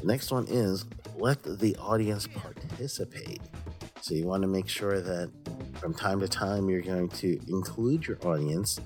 The 0.02 0.08
next 0.08 0.32
one 0.32 0.46
is 0.48 0.86
let 1.16 1.42
the 1.44 1.76
audience 1.78 2.28
participate. 2.28 3.42
So 4.02 4.16
you 4.16 4.26
want 4.26 4.42
to 4.42 4.48
make 4.48 4.68
sure 4.68 5.00
that 5.00 5.32
from 5.82 5.96
time 5.96 6.20
to 6.20 6.28
time 6.28 6.70
you're 6.70 6.80
going 6.80 7.10
to 7.10 7.40
include 7.48 8.06
your 8.06 8.18
audience, 8.24 8.80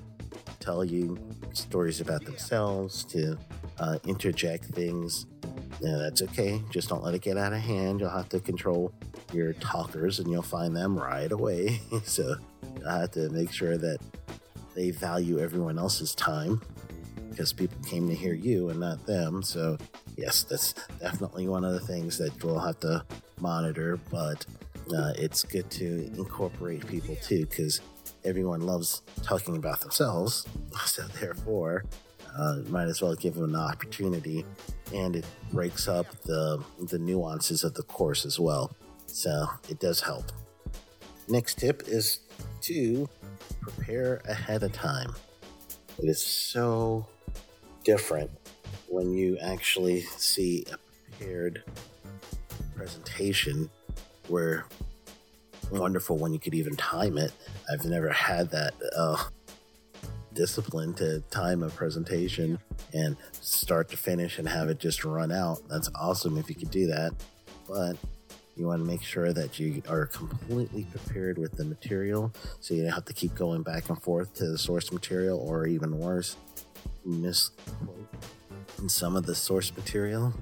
tell 0.60 0.82
you 0.82 1.18
stories 1.52 2.00
about 2.00 2.24
themselves, 2.24 3.04
to 3.04 3.36
uh, 3.78 3.98
interject 4.06 4.64
things. 4.64 5.26
That's 5.82 6.22
okay. 6.22 6.62
Just 6.70 6.88
don't 6.88 7.04
let 7.04 7.14
it 7.14 7.20
get 7.20 7.36
out 7.36 7.52
of 7.52 7.60
hand. 7.60 8.00
You'll 8.00 8.08
have 8.08 8.30
to 8.30 8.40
control 8.40 8.94
your 9.30 9.52
talkers 9.52 10.20
and 10.20 10.30
you'll 10.30 10.40
find 10.40 10.74
them 10.74 10.98
right 10.98 11.30
away. 11.30 11.82
so 12.04 12.36
I 12.88 13.00
have 13.00 13.10
to 13.10 13.28
make 13.28 13.52
sure 13.52 13.76
that 13.76 13.98
they 14.74 14.90
value 14.90 15.38
everyone 15.38 15.78
else's 15.78 16.14
time 16.14 16.62
because 17.28 17.52
people 17.52 17.76
came 17.84 18.08
to 18.08 18.14
hear 18.14 18.32
you 18.32 18.70
and 18.70 18.80
not 18.80 19.04
them. 19.04 19.42
So, 19.42 19.76
yes, 20.16 20.44
that's 20.44 20.72
definitely 20.98 21.46
one 21.46 21.62
of 21.62 21.74
the 21.74 21.80
things 21.80 22.16
that 22.16 22.42
we'll 22.42 22.58
have 22.58 22.80
to 22.80 23.04
monitor, 23.38 23.98
but 24.10 24.46
uh, 24.94 25.12
it's 25.16 25.42
good 25.42 25.70
to 25.70 26.10
incorporate 26.16 26.86
people 26.86 27.16
too 27.16 27.46
because 27.46 27.80
everyone 28.24 28.60
loves 28.60 29.02
talking 29.22 29.56
about 29.56 29.80
themselves. 29.80 30.46
So, 30.84 31.02
therefore, 31.20 31.84
uh, 32.38 32.58
might 32.68 32.86
as 32.88 33.00
well 33.00 33.14
give 33.14 33.34
them 33.34 33.44
an 33.44 33.56
opportunity 33.56 34.44
and 34.94 35.16
it 35.16 35.24
breaks 35.52 35.88
up 35.88 36.06
the, 36.22 36.62
the 36.90 36.98
nuances 36.98 37.64
of 37.64 37.72
the 37.72 37.82
course 37.82 38.26
as 38.26 38.38
well. 38.38 38.76
So, 39.06 39.46
it 39.70 39.80
does 39.80 40.02
help. 40.02 40.32
Next 41.28 41.58
tip 41.58 41.84
is 41.88 42.20
to 42.62 43.08
prepare 43.62 44.20
ahead 44.28 44.62
of 44.62 44.72
time. 44.72 45.14
It 45.98 46.08
is 46.08 46.22
so 46.22 47.06
different 47.84 48.30
when 48.88 49.14
you 49.14 49.38
actually 49.38 50.02
see 50.02 50.66
a 50.70 50.76
prepared 51.10 51.62
presentation 52.76 53.70
where 54.28 54.66
wonderful 55.70 56.16
when 56.16 56.32
you 56.32 56.38
could 56.38 56.54
even 56.54 56.76
time 56.76 57.18
it. 57.18 57.32
I've 57.70 57.84
never 57.84 58.10
had 58.10 58.50
that 58.50 58.74
uh, 58.96 59.22
discipline 60.32 60.94
to 60.94 61.20
time 61.30 61.62
a 61.62 61.68
presentation 61.68 62.58
and 62.94 63.16
start 63.32 63.88
to 63.90 63.96
finish 63.96 64.38
and 64.38 64.48
have 64.48 64.68
it 64.68 64.78
just 64.78 65.04
run 65.04 65.32
out. 65.32 65.60
That's 65.68 65.90
awesome 65.94 66.38
if 66.38 66.48
you 66.48 66.54
could 66.54 66.70
do 66.70 66.86
that. 66.88 67.12
But 67.66 67.96
you 68.56 68.66
want 68.66 68.80
to 68.80 68.86
make 68.86 69.02
sure 69.02 69.32
that 69.32 69.58
you 69.58 69.82
are 69.88 70.06
completely 70.06 70.84
prepared 70.84 71.36
with 71.36 71.52
the 71.52 71.64
material 71.64 72.32
so 72.60 72.74
you 72.74 72.82
don't 72.82 72.92
have 72.92 73.04
to 73.06 73.12
keep 73.12 73.34
going 73.34 73.62
back 73.62 73.88
and 73.88 74.00
forth 74.00 74.34
to 74.34 74.46
the 74.46 74.58
source 74.58 74.92
material 74.92 75.38
or 75.38 75.66
even 75.66 75.98
worse, 75.98 76.36
misquote 77.04 78.08
in 78.78 78.88
some 78.88 79.16
of 79.16 79.26
the 79.26 79.34
source 79.34 79.74
material. 79.76 80.32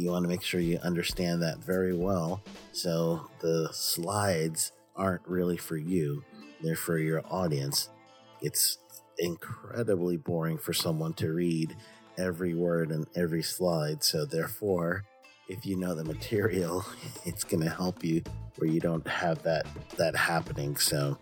You 0.00 0.12
want 0.12 0.24
to 0.24 0.28
make 0.28 0.42
sure 0.42 0.60
you 0.60 0.78
understand 0.78 1.42
that 1.42 1.58
very 1.58 1.94
well 1.94 2.40
so 2.72 3.28
the 3.40 3.68
slides 3.70 4.72
aren't 4.96 5.26
really 5.26 5.58
for 5.58 5.76
you, 5.76 6.24
they're 6.62 6.74
for 6.74 6.98
your 6.98 7.22
audience. 7.30 7.90
It's 8.40 8.78
incredibly 9.18 10.16
boring 10.16 10.56
for 10.56 10.72
someone 10.72 11.12
to 11.14 11.30
read 11.34 11.76
every 12.16 12.54
word 12.54 12.90
and 12.90 13.06
every 13.14 13.42
slide, 13.42 14.02
so 14.02 14.24
therefore, 14.24 15.04
if 15.48 15.66
you 15.66 15.76
know 15.76 15.94
the 15.94 16.04
material, 16.04 16.82
it's 17.26 17.44
going 17.44 17.62
to 17.62 17.68
help 17.68 18.02
you 18.02 18.22
where 18.56 18.70
you 18.70 18.80
don't 18.80 19.06
have 19.06 19.42
that 19.42 19.66
that 19.98 20.16
happening. 20.16 20.78
So 20.78 21.18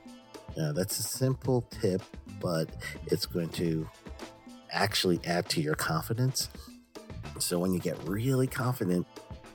uh, 0.57 0.71
that's 0.71 1.01
a 1.01 1.03
simple 1.03 1.63
tip, 1.81 2.03
but 2.41 2.69
it's 3.07 3.27
going 3.27 3.49
to 3.51 3.89
actually 4.71 5.19
add 5.25 5.49
to 5.49 5.61
your 5.61 5.75
confidence. 5.75 6.49
So 7.39 7.59
when 7.59 7.73
you 7.73 7.81
get 7.81 7.97
really 8.05 8.47
confident 8.47 9.07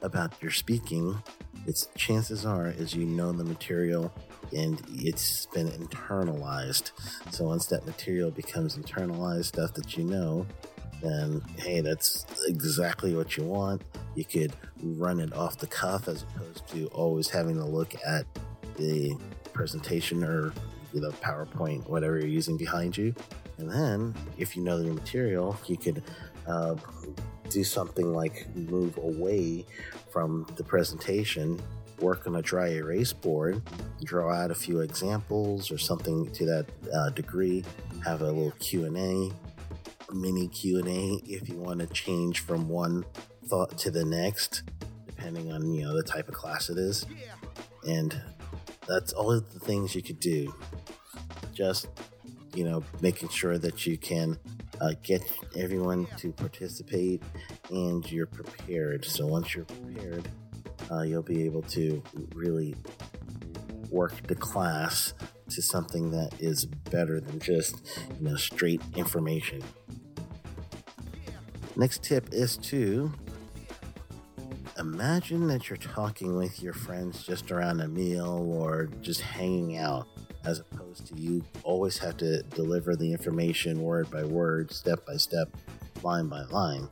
about 0.01 0.34
your 0.42 0.51
speaking, 0.51 1.22
it's 1.65 1.88
chances 1.96 2.46
are 2.46 2.68
is 2.68 2.94
you 2.94 3.06
know 3.06 3.32
the 3.32 3.44
material 3.44 4.13
and 4.56 4.82
it's 4.94 5.48
been 5.48 5.68
internalized. 5.70 6.92
So 7.32 7.46
once 7.46 7.65
that 7.68 7.86
material 7.86 8.32
becomes 8.32 8.77
internalized, 8.77 9.46
stuff 9.46 9.74
that 9.74 9.98
you 9.98 10.03
know, 10.03 10.46
then 11.01 11.42
hey, 11.58 11.82
that's 11.82 12.25
exactly 12.48 13.15
what 13.15 13.38
you 13.38 13.44
want. 13.44 13.82
You 14.15 14.25
could 14.25 14.53
run 14.82 15.20
it 15.20 15.34
off 15.34 15.58
the 15.58 15.68
cuff 15.68 16.08
as 16.08 16.24
opposed 16.24 16.68
to 16.70 16.88
always 16.88 17.30
having 17.30 17.56
to 17.56 17.65
look 17.65 17.96
at 18.06 18.25
the 18.77 19.18
presentation 19.53 20.24
or 20.24 20.53
the 20.94 21.12
PowerPoint, 21.22 21.88
whatever 21.89 22.20
you're 22.20 22.27
using 22.27 22.58
behind 22.58 22.96
you. 22.96 23.15
And 23.58 23.70
then, 23.70 24.15
if 24.38 24.56
you 24.56 24.63
know 24.63 24.77
the 24.77 24.92
material, 24.92 25.58
you 25.68 25.77
could 25.77 26.03
uh, 26.48 26.75
do 27.53 27.63
something 27.63 28.13
like 28.13 28.48
move 28.55 28.98
away 28.98 29.65
from 30.12 30.45
the 30.55 30.63
presentation, 30.63 31.62
work 32.00 32.25
on 32.27 32.36
a 32.36 32.41
dry 32.41 32.69
erase 32.69 33.13
board, 33.13 33.62
draw 34.03 34.33
out 34.33 34.51
a 34.51 34.55
few 34.55 34.79
examples 34.79 35.72
or 35.72 35.77
something 35.77 36.31
to 36.33 36.45
that 36.45 36.65
uh, 36.93 37.10
degree, 37.12 37.63
have 38.03 38.22
a 38.22 38.25
little 38.25 38.51
Q 38.60 38.86
and 38.86 38.98
A, 38.98 39.31
mini 40.13 40.48
Q 40.48 40.79
and 40.79 40.88
A 40.88 41.22
if 41.25 41.48
you 41.48 41.55
want 41.55 41.79
to 41.79 41.88
change 41.88 42.39
from 42.39 42.67
one 42.67 43.05
thought 43.45 43.77
to 43.79 43.91
the 43.91 44.03
next, 44.03 44.63
depending 45.05 45.51
on 45.51 45.74
you 45.74 45.83
know 45.86 45.95
the 45.95 46.03
type 46.03 46.27
of 46.27 46.33
class 46.33 46.69
it 46.69 46.77
is, 46.77 47.05
and 47.88 48.19
that's 48.88 49.13
all 49.13 49.31
of 49.31 49.53
the 49.53 49.60
things 49.60 49.95
you 49.95 50.01
could 50.01 50.19
do. 50.19 50.53
Just 51.53 51.88
you 52.55 52.63
know, 52.63 52.83
making 53.01 53.29
sure 53.29 53.57
that 53.57 53.86
you 53.86 53.98
can 53.98 54.38
uh, 54.84 54.94
get 55.02 55.24
everyone 55.56 56.06
to 56.18 56.34
participate 56.34 57.24
and 57.70 58.12
you're 58.12 58.28
prepared. 58.28 59.06
So 59.06 59.25
once 59.25 59.56
you're 59.56 59.63
prepared, 59.63 60.28
uh, 60.92 61.04
you'll 61.04 61.22
be 61.22 61.46
able 61.46 61.62
to 61.63 62.04
really 62.36 62.75
work 63.90 64.28
the 64.28 64.36
class 64.36 65.13
to 65.52 65.62
something 65.62 66.12
that 66.12 66.34
is 66.40 66.66
better 66.66 67.22
than 67.22 67.40
just 67.40 67.75
you 68.20 68.28
know 68.28 68.36
straight 68.36 68.82
information. 68.96 69.63
Next 71.78 72.04
tip 72.04 72.34
is 72.34 72.58
to 72.58 73.12
imagine 74.78 75.48
that 75.48 75.70
you're 75.70 75.78
talking 75.78 76.36
with 76.36 76.62
your 76.62 76.74
friends 76.74 77.24
just 77.24 77.52
around 77.52 77.80
a 77.80 77.88
meal 77.88 78.46
or 78.52 78.90
just 79.02 79.22
hanging 79.22 79.78
out 79.78 80.08
as 80.46 80.60
opposed 80.60 81.08
to 81.08 81.16
you 81.16 81.44
always 81.64 81.98
have 81.98 82.18
to 82.18 82.44
deliver 82.44 82.96
the 82.96 83.12
information 83.12 83.82
word 83.82 84.10
by 84.12 84.24
word, 84.24 84.72
step 84.72 85.06
by 85.06 85.18
step, 85.18 85.50
line 86.04 86.28
by 86.28 86.44
line. 86.44 86.88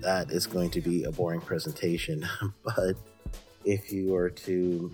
That 0.00 0.30
is 0.30 0.46
going 0.46 0.70
to 0.70 0.80
be 0.80 1.04
a 1.04 1.12
boring 1.12 1.40
presentation. 1.40 2.26
but 2.64 2.96
if 3.64 3.92
you 3.92 4.12
were 4.12 4.30
to 4.30 4.90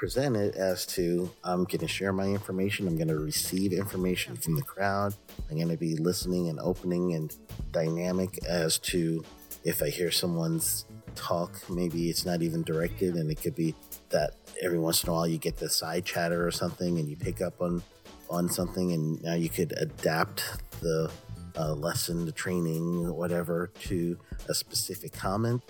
present 0.00 0.34
it 0.34 0.54
as 0.54 0.86
to 0.86 1.30
I'm 1.44 1.64
going 1.64 1.80
to 1.80 1.86
share 1.86 2.10
my 2.10 2.24
information. 2.24 2.88
I'm 2.88 2.96
going 2.96 3.08
to 3.08 3.18
receive 3.18 3.74
information 3.74 4.34
from 4.34 4.56
the 4.56 4.62
crowd. 4.62 5.12
I'm 5.50 5.56
going 5.56 5.68
to 5.68 5.76
be 5.76 5.94
listening 5.94 6.48
and 6.48 6.58
opening 6.58 7.12
and 7.12 7.36
dynamic 7.70 8.38
as 8.48 8.78
to 8.78 9.22
if 9.62 9.82
I 9.82 9.90
hear 9.90 10.10
someone's 10.10 10.86
talk, 11.16 11.68
maybe 11.68 12.08
it's 12.08 12.24
not 12.24 12.40
even 12.40 12.62
directed, 12.62 13.16
and 13.16 13.30
it 13.30 13.42
could 13.42 13.54
be 13.54 13.74
that 14.10 14.32
every 14.62 14.78
once 14.78 15.02
in 15.02 15.10
a 15.10 15.12
while 15.12 15.26
you 15.26 15.38
get 15.38 15.56
the 15.56 15.68
side 15.68 16.04
chatter 16.04 16.46
or 16.46 16.50
something 16.50 16.98
and 16.98 17.08
you 17.08 17.16
pick 17.16 17.40
up 17.40 17.60
on 17.60 17.82
on 18.28 18.48
something 18.48 18.92
and 18.92 19.20
now 19.22 19.34
you 19.34 19.48
could 19.48 19.72
adapt 19.78 20.44
the 20.80 21.10
uh, 21.56 21.74
lesson 21.74 22.24
the 22.24 22.32
training 22.32 23.12
whatever 23.14 23.70
to 23.80 24.16
a 24.48 24.54
specific 24.54 25.12
comment. 25.12 25.62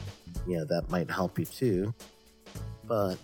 You 0.47 0.59
know 0.59 0.64
that 0.66 0.90
might 0.90 1.11
help 1.11 1.38
you 1.38 1.44
too. 1.44 1.94
But 2.85 3.16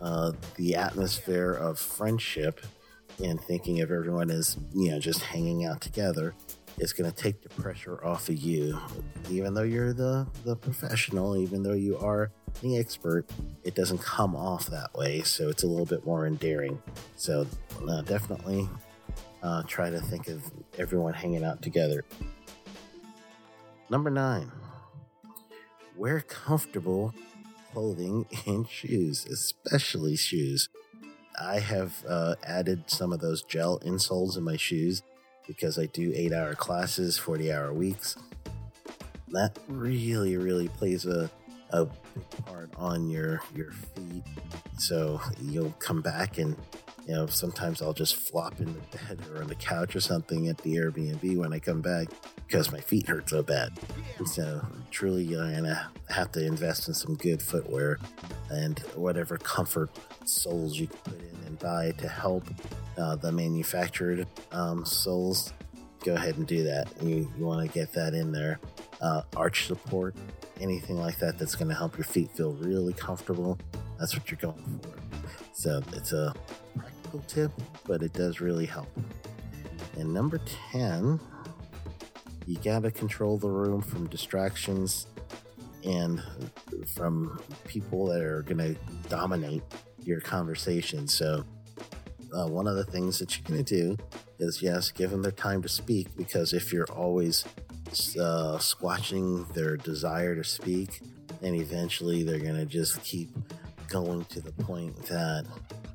uh, 0.00 0.32
the 0.56 0.74
atmosphere 0.74 1.52
of 1.52 1.78
friendship 1.78 2.60
and 3.22 3.40
thinking 3.40 3.80
of 3.80 3.90
everyone 3.90 4.30
as 4.30 4.56
you 4.74 4.90
know 4.90 4.98
just 4.98 5.22
hanging 5.22 5.64
out 5.64 5.80
together 5.80 6.34
is 6.78 6.92
going 6.92 7.10
to 7.10 7.16
take 7.16 7.42
the 7.42 7.48
pressure 7.50 8.04
off 8.04 8.28
of 8.28 8.36
you. 8.36 8.78
Even 9.30 9.54
though 9.54 9.62
you're 9.62 9.92
the 9.92 10.26
the 10.44 10.56
professional 10.56 11.36
even 11.36 11.62
though 11.62 11.74
you 11.74 11.98
are 11.98 12.30
the 12.60 12.78
expert 12.78 13.28
it 13.64 13.74
doesn't 13.74 13.98
come 13.98 14.36
off 14.36 14.66
that 14.66 14.94
way 14.94 15.22
so 15.22 15.48
it's 15.48 15.62
a 15.62 15.66
little 15.66 15.86
bit 15.86 16.06
more 16.06 16.26
endearing. 16.26 16.80
So 17.16 17.46
uh, 17.88 18.02
definitely 18.02 18.68
uh, 19.42 19.62
try 19.64 19.90
to 19.90 20.00
think 20.00 20.28
of 20.28 20.42
everyone 20.78 21.14
hanging 21.14 21.44
out 21.44 21.62
together. 21.62 22.04
Number 23.90 24.10
nine. 24.10 24.50
Wear 25.96 26.20
comfortable 26.20 27.14
clothing 27.72 28.26
and 28.46 28.68
shoes 28.68 29.26
especially 29.26 30.16
shoes. 30.16 30.68
I 31.40 31.60
have 31.60 32.04
uh, 32.08 32.34
added 32.44 32.84
some 32.90 33.12
of 33.12 33.20
those 33.20 33.42
gel 33.42 33.78
insoles 33.80 34.36
in 34.36 34.44
my 34.44 34.56
shoes 34.56 35.02
because 35.46 35.78
I 35.78 35.86
do 35.86 36.12
eight 36.14 36.32
hour 36.32 36.54
classes, 36.54 37.18
40 37.18 37.52
hour 37.52 37.72
weeks. 37.72 38.16
That 39.28 39.58
really, 39.66 40.36
really 40.36 40.68
plays 40.68 41.06
a, 41.06 41.30
a 41.72 41.86
big 41.86 42.44
part 42.44 42.70
on 42.76 43.08
your, 43.08 43.40
your 43.54 43.72
feet. 43.72 44.24
So 44.78 45.20
you'll 45.40 45.74
come 45.78 46.02
back 46.02 46.38
and, 46.38 46.56
you 47.06 47.14
know, 47.14 47.26
sometimes 47.26 47.82
I'll 47.82 47.92
just 47.92 48.16
flop 48.16 48.60
in 48.60 48.66
the 48.66 48.98
bed 48.98 49.18
or 49.32 49.42
on 49.42 49.48
the 49.48 49.54
couch 49.54 49.96
or 49.96 50.00
something 50.00 50.48
at 50.48 50.58
the 50.58 50.76
Airbnb 50.76 51.36
when 51.36 51.52
I 51.52 51.58
come 51.58 51.80
back 51.80 52.08
because 52.46 52.70
my 52.70 52.80
feet 52.80 53.08
hurt 53.08 53.28
so 53.28 53.42
bad. 53.42 53.72
And 54.18 54.28
so 54.28 54.64
truly 54.90 55.24
you're 55.24 55.42
to 55.42 55.86
have 56.10 56.30
to 56.32 56.44
invest 56.44 56.88
in 56.88 56.94
some 56.94 57.14
good 57.16 57.42
footwear 57.42 57.98
and 58.50 58.78
whatever 58.94 59.38
comfort 59.38 59.90
soles 60.24 60.78
you 60.78 60.86
can 60.86 60.98
put 60.98 61.20
in 61.20 61.46
and 61.46 61.58
buy 61.58 61.92
to 61.92 62.08
help 62.08 62.44
uh, 62.98 63.16
the 63.16 63.32
manufactured 63.32 64.26
um, 64.52 64.84
soles, 64.84 65.52
go 66.04 66.14
ahead 66.14 66.36
and 66.36 66.46
do 66.46 66.62
that. 66.64 66.88
You, 67.02 67.30
you 67.38 67.44
want 67.44 67.66
to 67.66 67.72
get 67.72 67.92
that 67.94 68.14
in 68.14 68.32
there. 68.32 68.60
Uh, 69.00 69.22
arch 69.34 69.66
support, 69.66 70.14
anything 70.60 70.98
like 70.98 71.18
that 71.18 71.38
that's 71.38 71.54
going 71.54 71.68
to 71.68 71.74
help 71.74 71.96
your 71.96 72.04
feet 72.04 72.30
feel 72.32 72.52
really 72.54 72.92
comfortable. 72.92 73.58
That's 73.98 74.16
what 74.16 74.30
you're 74.30 74.38
going 74.38 74.80
for. 74.82 74.94
So 75.52 75.82
it's 75.92 76.12
a 76.12 76.34
practical 76.76 77.20
tip, 77.28 77.52
but 77.86 78.02
it 78.02 78.12
does 78.12 78.40
really 78.40 78.66
help. 78.66 78.88
And 79.96 80.12
number 80.12 80.40
10, 80.72 81.20
you 82.46 82.56
got 82.58 82.82
to 82.82 82.90
control 82.90 83.38
the 83.38 83.48
room 83.48 83.82
from 83.82 84.06
distractions 84.08 85.06
and 85.84 86.22
from 86.94 87.40
people 87.66 88.06
that 88.06 88.22
are 88.22 88.42
going 88.42 88.58
to 88.58 88.76
dominate 89.08 89.62
your 90.04 90.20
conversation. 90.20 91.06
So 91.06 91.44
uh, 92.34 92.46
one 92.46 92.66
of 92.66 92.76
the 92.76 92.84
things 92.84 93.18
that 93.18 93.36
you're 93.36 93.46
going 93.46 93.64
to 93.64 93.76
do 93.76 93.96
is 94.38 94.62
yes, 94.62 94.90
give 94.90 95.10
them 95.10 95.22
their 95.22 95.32
time 95.32 95.62
to 95.62 95.68
speak 95.68 96.08
because 96.16 96.52
if 96.52 96.72
you're 96.72 96.90
always 96.90 97.44
uh, 98.18 98.58
squashing 98.58 99.44
their 99.54 99.76
desire 99.76 100.34
to 100.34 100.44
speak, 100.44 101.00
and 101.42 101.56
eventually 101.56 102.22
they're 102.22 102.38
going 102.38 102.56
to 102.56 102.66
just 102.66 103.02
keep 103.02 103.30
going 103.88 104.24
to 104.26 104.40
the 104.40 104.52
point 104.52 104.96
that 105.06 105.44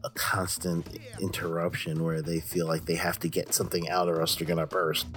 a 0.03 0.09
constant 0.11 0.87
interruption 1.19 2.03
where 2.03 2.21
they 2.21 2.39
feel 2.39 2.67
like 2.67 2.85
they 2.85 2.95
have 2.95 3.19
to 3.19 3.27
get 3.27 3.53
something 3.53 3.89
out 3.89 4.07
or 4.07 4.21
else 4.21 4.35
they're 4.35 4.47
going 4.47 4.59
to 4.59 4.67
burst. 4.67 5.07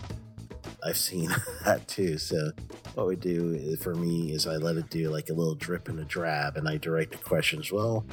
I've 0.83 0.97
seen 0.97 1.31
that 1.65 1.87
too. 1.87 2.19
So 2.19 2.53
what 2.95 3.07
we 3.07 3.17
do 3.17 3.77
for 3.77 3.95
me 3.95 4.33
is 4.33 4.47
I 4.47 4.57
let 4.57 4.77
it 4.77 4.91
do 4.91 5.11
like 5.11 5.29
a 5.29 5.33
little 5.33 5.55
drip 5.55 5.89
and 5.89 6.01
a 6.01 6.05
drab, 6.05 6.57
and 6.57 6.69
I 6.69 6.77
direct 6.77 7.13
the 7.13 7.19
questions. 7.19 7.71
Well, 7.71 8.05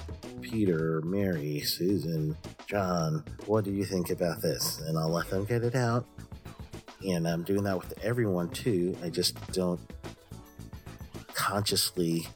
Peter, 0.41 1.01
Mary, 1.01 1.61
Susan, 1.61 2.37
John, 2.67 3.23
what 3.45 3.63
do 3.63 3.71
you 3.71 3.85
think 3.85 4.09
about 4.09 4.41
this? 4.41 4.79
And 4.81 4.97
I'll 4.97 5.09
let 5.09 5.29
them 5.29 5.45
get 5.45 5.63
it 5.63 5.75
out. 5.75 6.05
And 7.05 7.27
I'm 7.27 7.43
doing 7.43 7.63
that 7.63 7.77
with 7.77 7.93
everyone 8.03 8.49
too. 8.49 8.97
I 9.03 9.09
just 9.09 9.35
don't 9.51 9.79
consciously 11.33 12.27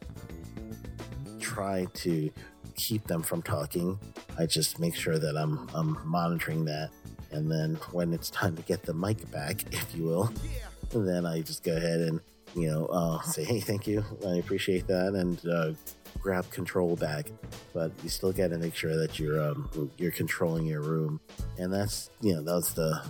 try 1.39 1.88
to 1.93 2.32
keep 2.76 3.06
them 3.08 3.24
from 3.24 3.41
talking. 3.41 4.00
I 4.38 4.45
just 4.45 4.80
make 4.80 4.95
sure 4.95 5.17
that 5.17 5.36
I'm 5.36 5.69
I'm 5.74 5.97
monitoring 6.06 6.65
that. 6.65 6.89
And 7.32 7.50
then 7.50 7.76
when 7.91 8.13
it's 8.13 8.30
time 8.30 8.56
to 8.56 8.62
get 8.63 8.84
the 8.84 8.93
mic 8.93 9.30
back, 9.32 9.63
if 9.71 9.95
you 9.95 10.04
will, 10.04 10.32
then 10.89 11.26
I 11.26 11.41
just 11.41 11.63
go 11.63 11.76
ahead 11.76 12.02
and 12.02 12.19
you 12.56 12.69
know 12.69 12.86
uh, 12.88 13.21
say, 13.21 13.43
"Hey, 13.43 13.60
thank 13.60 13.88
you, 13.88 14.04
I 14.28 14.36
appreciate 14.36 14.88
that," 14.88 15.13
and 15.13 15.45
uh, 15.47 15.74
grab 16.19 16.50
control 16.52 16.95
back. 16.95 17.32
But 17.74 17.91
you 18.04 18.10
still 18.10 18.32
got 18.32 18.50
to 18.50 18.58
make 18.58 18.76
sure 18.76 18.97
that 18.97 19.19
you're 19.19 19.41
um, 19.41 19.91
you're 19.97 20.12
controlling 20.12 20.65
your 20.65 20.82
room, 20.82 21.19
and 21.58 21.71
that's 21.71 22.10
you 22.21 22.36
know 22.36 22.41
that's 22.41 22.74
the 22.74 23.02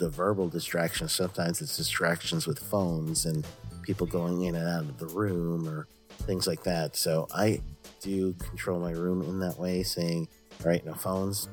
the 0.00 0.08
verbal 0.08 0.48
distractions. 0.48 1.12
Sometimes 1.12 1.60
it's 1.60 1.76
distractions 1.76 2.46
with 2.46 2.58
phones 2.58 3.26
and 3.26 3.46
people 3.82 4.06
going 4.06 4.42
in 4.44 4.56
and 4.56 4.66
out 4.66 4.82
of 4.82 4.98
the 4.98 5.06
room 5.06 5.68
or 5.68 5.86
things 6.22 6.46
like 6.46 6.64
that. 6.64 6.96
So 6.96 7.28
I 7.32 7.60
do 8.00 8.32
control 8.34 8.80
my 8.80 8.92
room 8.92 9.22
in 9.22 9.38
that 9.40 9.58
way, 9.58 9.82
saying, 9.82 10.26
all 10.64 10.70
right, 10.70 10.84
no 10.84 10.94
phones, 10.94 11.48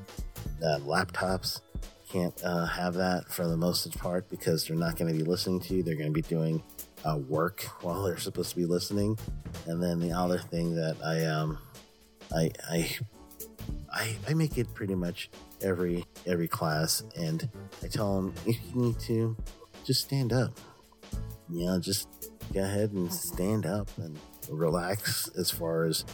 uh, 0.64 0.80
laptops, 0.80 1.62
can't 2.10 2.42
uh, 2.44 2.66
have 2.66 2.94
that 2.94 3.28
for 3.30 3.46
the 3.48 3.58
most 3.58 3.98
part 3.98 4.30
because 4.30 4.66
they're 4.66 4.78
not 4.78 4.96
going 4.96 5.12
to 5.12 5.18
be 5.18 5.30
listening 5.30 5.60
to 5.60 5.76
you. 5.76 5.84
They're 5.84 5.96
going 5.96 6.08
to 6.08 6.14
be 6.14 6.22
doing 6.22 6.64
uh, 7.04 7.18
work 7.18 7.62
while 7.82 8.04
they're 8.04 8.18
supposed 8.18 8.52
to 8.52 8.56
be 8.56 8.66
listening. 8.66 9.18
And 9.66 9.84
then 9.84 10.00
the 10.00 10.14
other 10.14 10.40
thing 10.40 10.76
that 10.76 10.96
I 11.04 11.26
um 11.26 11.58
I 12.34 12.52
I 12.70 12.98
I, 13.94 14.16
I 14.30 14.34
make 14.34 14.58
it 14.58 14.74
pretty 14.74 14.96
much 14.96 15.30
every 15.62 16.06
every 16.26 16.48
class, 16.48 17.04
and 17.18 17.50
I 17.84 17.88
tell 17.88 18.16
them 18.16 18.34
if 18.46 18.58
you 18.66 18.82
need 18.82 19.00
to, 19.02 19.36
just 19.84 20.02
stand 20.02 20.34
up. 20.34 20.58
You 21.50 21.66
know, 21.66 21.80
just 21.80 22.32
go 22.54 22.62
ahead 22.62 22.92
and 22.92 23.12
stand 23.12 23.66
up 23.66 23.90
and 23.98 24.18
relax 24.50 25.30
as 25.38 25.50
far 25.52 25.86
as 25.86 26.06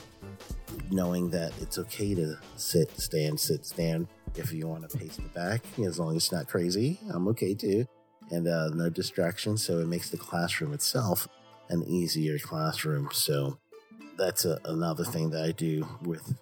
knowing 0.92 1.30
that 1.32 1.54
it's 1.62 1.78
okay 1.78 2.14
to 2.16 2.38
sit, 2.56 2.90
stand, 3.00 3.40
sit, 3.40 3.66
stand. 3.66 4.08
If 4.36 4.52
you 4.52 4.68
want 4.68 4.90
to 4.90 4.98
pace 4.98 5.18
the 5.18 5.24
back, 5.30 5.62
as 5.80 6.00
long 6.00 6.16
as 6.16 6.24
it's 6.24 6.32
not 6.32 6.48
crazy, 6.48 7.00
I'm 7.12 7.28
okay 7.30 7.54
too 7.54 7.88
and 8.32 8.48
uh, 8.48 8.70
no 8.70 8.90
distractions. 8.90 9.64
So 9.64 9.80
it 9.80 9.88
makes 9.88 10.10
the 10.10 10.18
classroom 10.18 10.74
itself 10.74 11.28
an 11.70 11.84
easier 11.84 12.40
classroom. 12.40 13.10
So 13.12 13.58
that's 14.18 14.46
a, 14.46 14.60
another 14.66 15.04
thing 15.04 15.30
that 15.32 15.44
I 15.44 15.52
do 15.52 15.88
with 16.04 16.36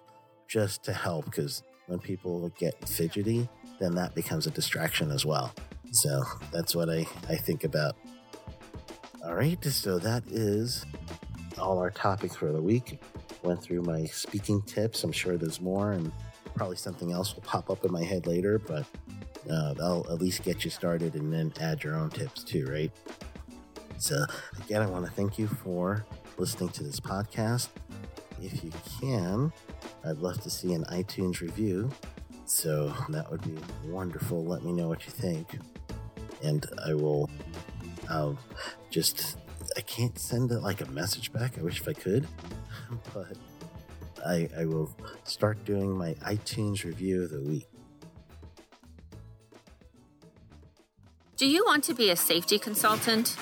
just 0.48 0.84
to 0.84 0.92
help 0.92 1.26
because 1.26 1.62
when 1.92 2.00
people 2.00 2.48
get 2.58 2.88
fidgety, 2.88 3.46
then 3.78 3.94
that 3.94 4.14
becomes 4.14 4.46
a 4.46 4.50
distraction 4.50 5.10
as 5.10 5.26
well. 5.26 5.52
So 5.90 6.22
that's 6.50 6.74
what 6.74 6.88
I, 6.88 7.06
I 7.28 7.36
think 7.36 7.64
about. 7.64 7.96
All 9.22 9.34
right, 9.34 9.62
so 9.62 9.98
that 9.98 10.26
is 10.28 10.86
all 11.58 11.78
our 11.78 11.90
topics 11.90 12.34
for 12.34 12.50
the 12.50 12.62
week. 12.62 12.98
Went 13.42 13.62
through 13.62 13.82
my 13.82 14.06
speaking 14.06 14.62
tips. 14.62 15.04
I'm 15.04 15.12
sure 15.12 15.36
there's 15.36 15.60
more, 15.60 15.92
and 15.92 16.10
probably 16.54 16.76
something 16.76 17.12
else 17.12 17.34
will 17.34 17.42
pop 17.42 17.68
up 17.68 17.84
in 17.84 17.92
my 17.92 18.02
head 18.02 18.26
later, 18.26 18.58
but 18.58 18.86
uh, 19.50 19.74
that'll 19.74 20.10
at 20.10 20.18
least 20.18 20.44
get 20.44 20.64
you 20.64 20.70
started 20.70 21.14
and 21.14 21.30
then 21.30 21.52
add 21.60 21.84
your 21.84 21.94
own 21.94 22.08
tips 22.08 22.42
too, 22.42 22.64
right? 22.70 22.90
So, 23.98 24.24
again, 24.64 24.80
I 24.80 24.86
want 24.86 25.04
to 25.04 25.12
thank 25.12 25.38
you 25.38 25.46
for 25.46 26.06
listening 26.38 26.70
to 26.70 26.84
this 26.84 27.00
podcast. 27.00 27.68
If 28.40 28.64
you 28.64 28.72
can, 28.98 29.52
I'd 30.04 30.18
love 30.18 30.40
to 30.42 30.50
see 30.50 30.72
an 30.72 30.84
iTunes 30.84 31.40
review. 31.40 31.90
So, 32.44 32.94
that 33.10 33.30
would 33.30 33.42
be 33.42 33.56
wonderful. 33.88 34.44
Let 34.44 34.62
me 34.62 34.72
know 34.72 34.88
what 34.88 35.06
you 35.06 35.12
think. 35.12 35.58
And 36.42 36.66
I 36.84 36.92
will 36.92 37.30
I'll 38.08 38.38
just, 38.90 39.38
I 39.76 39.80
can't 39.80 40.18
send 40.18 40.50
it 40.50 40.60
like 40.60 40.80
a 40.80 40.86
message 40.90 41.32
back. 41.32 41.58
I 41.58 41.62
wish 41.62 41.80
if 41.80 41.88
I 41.88 41.92
could, 41.92 42.26
but 43.14 43.36
I, 44.24 44.48
I 44.56 44.66
will 44.66 44.94
start 45.24 45.64
doing 45.64 45.96
my 45.96 46.14
iTunes 46.14 46.84
review 46.84 47.22
of 47.22 47.30
the 47.30 47.40
week. 47.40 47.66
Do 51.36 51.48
you 51.48 51.64
want 51.64 51.84
to 51.84 51.94
be 51.94 52.10
a 52.10 52.16
safety 52.16 52.58
consultant? 52.58 53.36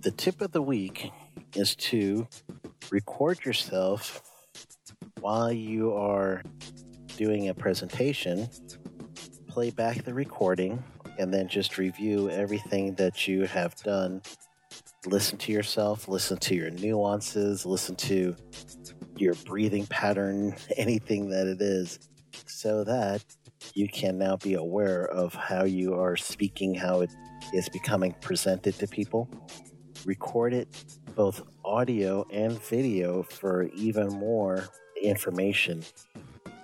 The 0.02 0.12
tip 0.12 0.42
of 0.42 0.52
the 0.52 0.62
week 0.62 1.12
is 1.58 1.76
to 1.76 2.28
record 2.92 3.44
yourself 3.44 4.22
while 5.20 5.52
you 5.52 5.94
are 5.94 6.44
doing 7.18 7.50
a 7.50 7.54
presentation, 7.54 8.48
play 9.48 9.72
back 9.72 10.04
the 10.04 10.14
recording, 10.14 10.84
and 11.18 11.34
then 11.34 11.48
just 11.48 11.78
review 11.78 12.30
everything 12.30 12.94
that 12.96 13.28
you 13.28 13.46
have 13.46 13.76
done. 13.78 14.22
Listen 15.08 15.38
to 15.40 15.52
yourself, 15.52 16.08
listen 16.08 16.38
to 16.38 16.56
your 16.56 16.70
nuances, 16.70 17.66
listen 17.66 17.96
to 17.96 18.36
your 19.16 19.34
breathing 19.46 19.88
pattern, 19.88 20.56
anything 20.78 21.30
that 21.30 21.48
it 21.48 21.62
is, 21.62 22.00
so 22.46 22.84
that 22.84 23.26
you 23.74 23.88
can 23.88 24.18
now 24.18 24.38
be 24.38 24.54
aware 24.54 25.06
of 25.06 25.34
how 25.34 25.64
you 25.64 25.96
are 25.96 26.16
speaking, 26.16 26.76
how 26.76 27.02
it 27.02 27.10
is 27.52 27.68
becoming 27.70 28.14
presented 28.22 28.76
to 28.76 28.88
people. 28.88 29.28
Record 30.06 30.54
it 30.54 30.97
both 31.18 31.42
audio 31.66 32.24
and 32.32 32.62
video 32.62 33.24
for 33.24 33.64
even 33.76 34.08
more 34.08 34.70
information. 35.02 35.84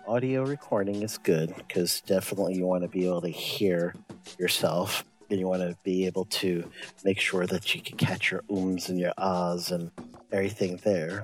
Audio 0.08 0.46
recording 0.46 1.02
is 1.02 1.18
good 1.18 1.52
because 1.58 2.02
definitely 2.02 2.54
you 2.54 2.64
want 2.64 2.84
to 2.84 2.88
be 2.88 3.08
able 3.08 3.22
to 3.22 3.30
hear 3.30 3.96
yourself 4.38 5.06
and 5.32 5.40
you 5.40 5.48
want 5.48 5.64
to 5.64 5.76
be 5.84 6.06
able 6.06 6.26
to 6.26 6.70
make 7.04 7.20
sure 7.20 7.48
that 7.48 7.74
you 7.74 7.82
can 7.82 7.98
catch 7.98 8.30
your 8.30 8.44
ums 8.48 8.90
and 8.90 9.00
your 9.00 9.14
ahs 9.18 9.72
and 9.72 9.90
everything 10.32 10.80
there. 10.84 11.24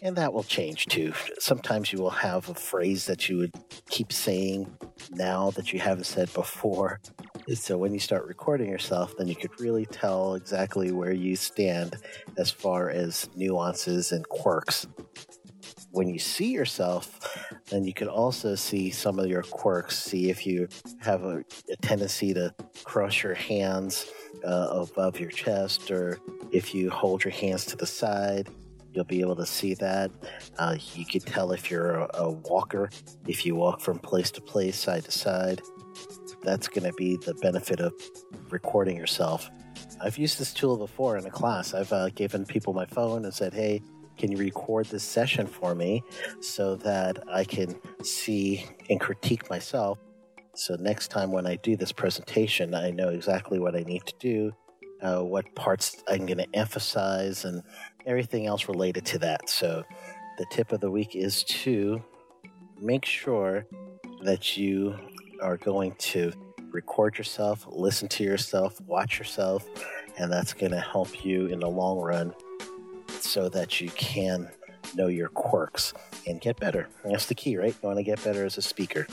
And 0.00 0.14
that 0.14 0.32
will 0.32 0.44
change 0.44 0.86
too. 0.86 1.12
Sometimes 1.40 1.92
you 1.92 1.98
will 1.98 2.10
have 2.10 2.48
a 2.48 2.54
phrase 2.54 3.06
that 3.06 3.28
you 3.28 3.38
would 3.38 3.54
keep 3.90 4.12
saying 4.12 4.72
now 5.10 5.50
that 5.52 5.72
you 5.72 5.80
haven't 5.80 6.04
said 6.04 6.32
before. 6.34 7.00
So 7.52 7.76
when 7.76 7.92
you 7.92 8.00
start 8.00 8.26
recording 8.26 8.70
yourself, 8.70 9.14
then 9.18 9.28
you 9.28 9.36
could 9.36 9.60
really 9.60 9.84
tell 9.84 10.34
exactly 10.34 10.92
where 10.92 11.12
you 11.12 11.36
stand 11.36 11.96
as 12.38 12.50
far 12.50 12.88
as 12.88 13.28
nuances 13.36 14.12
and 14.12 14.26
quirks. 14.28 14.86
When 15.90 16.08
you 16.08 16.18
see 16.18 16.52
yourself, 16.52 17.20
then 17.68 17.84
you 17.84 17.92
could 17.92 18.08
also 18.08 18.54
see 18.54 18.90
some 18.90 19.18
of 19.18 19.26
your 19.26 19.42
quirks. 19.42 19.98
See 19.98 20.30
if 20.30 20.46
you 20.46 20.68
have 21.00 21.22
a, 21.24 21.44
a 21.70 21.76
tendency 21.82 22.32
to 22.32 22.54
cross 22.82 23.22
your 23.22 23.34
hands 23.34 24.10
uh, 24.42 24.86
above 24.88 25.20
your 25.20 25.30
chest, 25.30 25.90
or 25.90 26.18
if 26.50 26.74
you 26.74 26.88
hold 26.88 27.24
your 27.24 27.32
hands 27.32 27.66
to 27.66 27.76
the 27.76 27.86
side, 27.86 28.48
you'll 28.94 29.04
be 29.04 29.20
able 29.20 29.36
to 29.36 29.46
see 29.46 29.74
that. 29.74 30.10
Uh, 30.58 30.76
you 30.94 31.04
could 31.04 31.26
tell 31.26 31.52
if 31.52 31.70
you're 31.70 31.96
a, 31.96 32.10
a 32.14 32.30
walker, 32.30 32.88
if 33.28 33.44
you 33.44 33.54
walk 33.54 33.80
from 33.80 33.98
place 33.98 34.30
to 34.30 34.40
place, 34.40 34.78
side 34.78 35.04
to 35.04 35.10
side. 35.10 35.60
That's 36.44 36.68
going 36.68 36.84
to 36.84 36.92
be 36.92 37.16
the 37.16 37.34
benefit 37.34 37.80
of 37.80 37.92
recording 38.50 38.96
yourself. 38.96 39.50
I've 40.00 40.18
used 40.18 40.38
this 40.38 40.52
tool 40.52 40.76
before 40.76 41.16
in 41.16 41.24
a 41.26 41.30
class. 41.30 41.74
I've 41.74 41.92
uh, 41.92 42.10
given 42.10 42.44
people 42.44 42.74
my 42.74 42.86
phone 42.86 43.24
and 43.24 43.32
said, 43.32 43.54
hey, 43.54 43.80
can 44.18 44.30
you 44.30 44.36
record 44.36 44.86
this 44.86 45.02
session 45.02 45.46
for 45.46 45.74
me 45.74 46.02
so 46.40 46.76
that 46.76 47.18
I 47.32 47.44
can 47.44 47.74
see 48.02 48.66
and 48.90 49.00
critique 49.00 49.50
myself? 49.50 49.98
So 50.54 50.76
next 50.76 51.08
time 51.08 51.32
when 51.32 51.46
I 51.46 51.56
do 51.56 51.76
this 51.76 51.90
presentation, 51.90 52.74
I 52.74 52.90
know 52.90 53.08
exactly 53.08 53.58
what 53.58 53.74
I 53.74 53.80
need 53.80 54.04
to 54.06 54.14
do, 54.20 54.52
uh, 55.02 55.22
what 55.22 55.52
parts 55.56 56.02
I'm 56.08 56.26
going 56.26 56.38
to 56.38 56.48
emphasize, 56.54 57.44
and 57.44 57.62
everything 58.06 58.46
else 58.46 58.68
related 58.68 59.04
to 59.06 59.18
that. 59.20 59.48
So 59.48 59.82
the 60.38 60.46
tip 60.50 60.70
of 60.72 60.80
the 60.80 60.90
week 60.90 61.16
is 61.16 61.42
to 61.44 62.02
make 62.80 63.04
sure 63.04 63.66
that 64.22 64.56
you 64.56 64.96
are 65.44 65.58
going 65.58 65.94
to 65.98 66.32
record 66.70 67.18
yourself, 67.18 67.66
listen 67.68 68.08
to 68.08 68.24
yourself, 68.24 68.80
watch 68.80 69.18
yourself, 69.18 69.68
and 70.18 70.32
that's 70.32 70.54
going 70.54 70.72
to 70.72 70.80
help 70.80 71.24
you 71.24 71.46
in 71.46 71.60
the 71.60 71.68
long 71.68 71.98
run 71.98 72.34
so 73.20 73.48
that 73.50 73.80
you 73.80 73.90
can 73.90 74.48
know 74.96 75.06
your 75.06 75.28
quirks 75.28 75.92
and 76.26 76.40
get 76.40 76.58
better. 76.58 76.88
That's 77.04 77.26
the 77.26 77.34
key, 77.34 77.56
right? 77.56 77.74
You 77.80 77.86
want 77.86 77.98
to 77.98 78.02
get 78.02 78.22
better 78.24 78.44
as 78.44 78.58
a 78.58 78.62
speaker. 78.62 79.06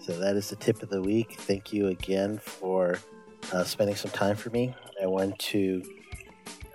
So 0.00 0.18
that 0.18 0.36
is 0.36 0.50
the 0.50 0.56
tip 0.56 0.82
of 0.82 0.90
the 0.90 1.00
week. 1.00 1.36
Thank 1.38 1.72
you 1.72 1.88
again 1.88 2.38
for 2.38 2.98
uh, 3.52 3.64
spending 3.64 3.96
some 3.96 4.10
time 4.10 4.36
for 4.36 4.50
me. 4.50 4.74
I 5.00 5.06
want 5.06 5.38
to 5.38 5.82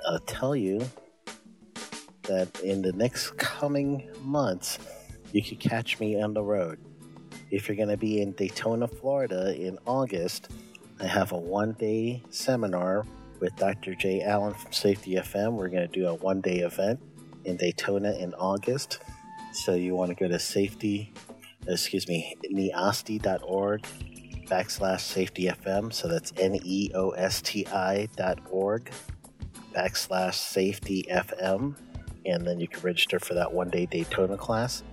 uh, 0.06 0.19
tell 0.26 0.56
you 0.56 0.88
that 2.23 2.60
in 2.62 2.82
the 2.82 2.93
next 2.93 3.38
coming 3.38 4.10
months, 4.21 4.80
you 5.34 5.43
can 5.43 5.58
catch 5.58 6.00
me 6.00 6.21
on 6.21 6.34
the 6.34 6.43
road. 6.43 6.80
If 7.50 7.68
you're 7.68 7.78
going 7.78 7.90
to 7.90 7.98
be 7.98 8.22
in 8.22 8.34
Daytona, 8.34 8.88
Florida 8.88 9.56
in 9.56 9.78
August, 9.86 10.50
I 11.00 11.06
have 11.06 11.32
a 11.32 11.38
one 11.38 11.74
day 11.74 12.22
seminar 12.30 13.06
with 13.40 13.56
Dr. 13.56 13.96
Jay 13.96 14.22
Allen 14.22 14.54
from 14.54 14.74
Safety 14.74 15.16
FM. 15.16 15.54
We're 15.54 15.70
going 15.70 15.88
to 15.88 15.94
do 15.94 16.08
a 16.08 16.16
one 16.16 16.42
day 16.42 16.60
event 16.60 17.00
in 17.46 17.56
Daytona 17.56 18.12
in 18.14 18.34
August. 18.34 19.00
So 19.54 19.76
you 19.76 19.96
want 19.96 20.10
to 20.10 20.16
go 20.16 20.28
to 20.28 20.40
safety, 20.40 21.14
excuse 21.68 22.08
me, 22.08 22.36
neosti.org 22.52 23.86
backslash 24.48 25.02
safety 25.02 25.46
FM. 25.46 25.94
So 25.94 26.10
that's 26.10 26.34
N 26.38 26.60
E 26.64 26.92
O 26.96 27.12
S 27.12 27.42
T 27.42 27.66
I 27.68 28.10
dot 28.18 28.40
org 28.50 28.92
backslash 29.74 30.34
safety 30.34 31.06
FM. 31.10 31.78
And 32.26 32.46
then 32.46 32.60
you 32.60 32.68
can 32.68 32.82
register 32.82 33.20
for 33.20 33.36
that 33.36 33.54
one 33.54 33.70
day 33.70 33.86
Daytona 33.86 34.36
class. 34.36 34.84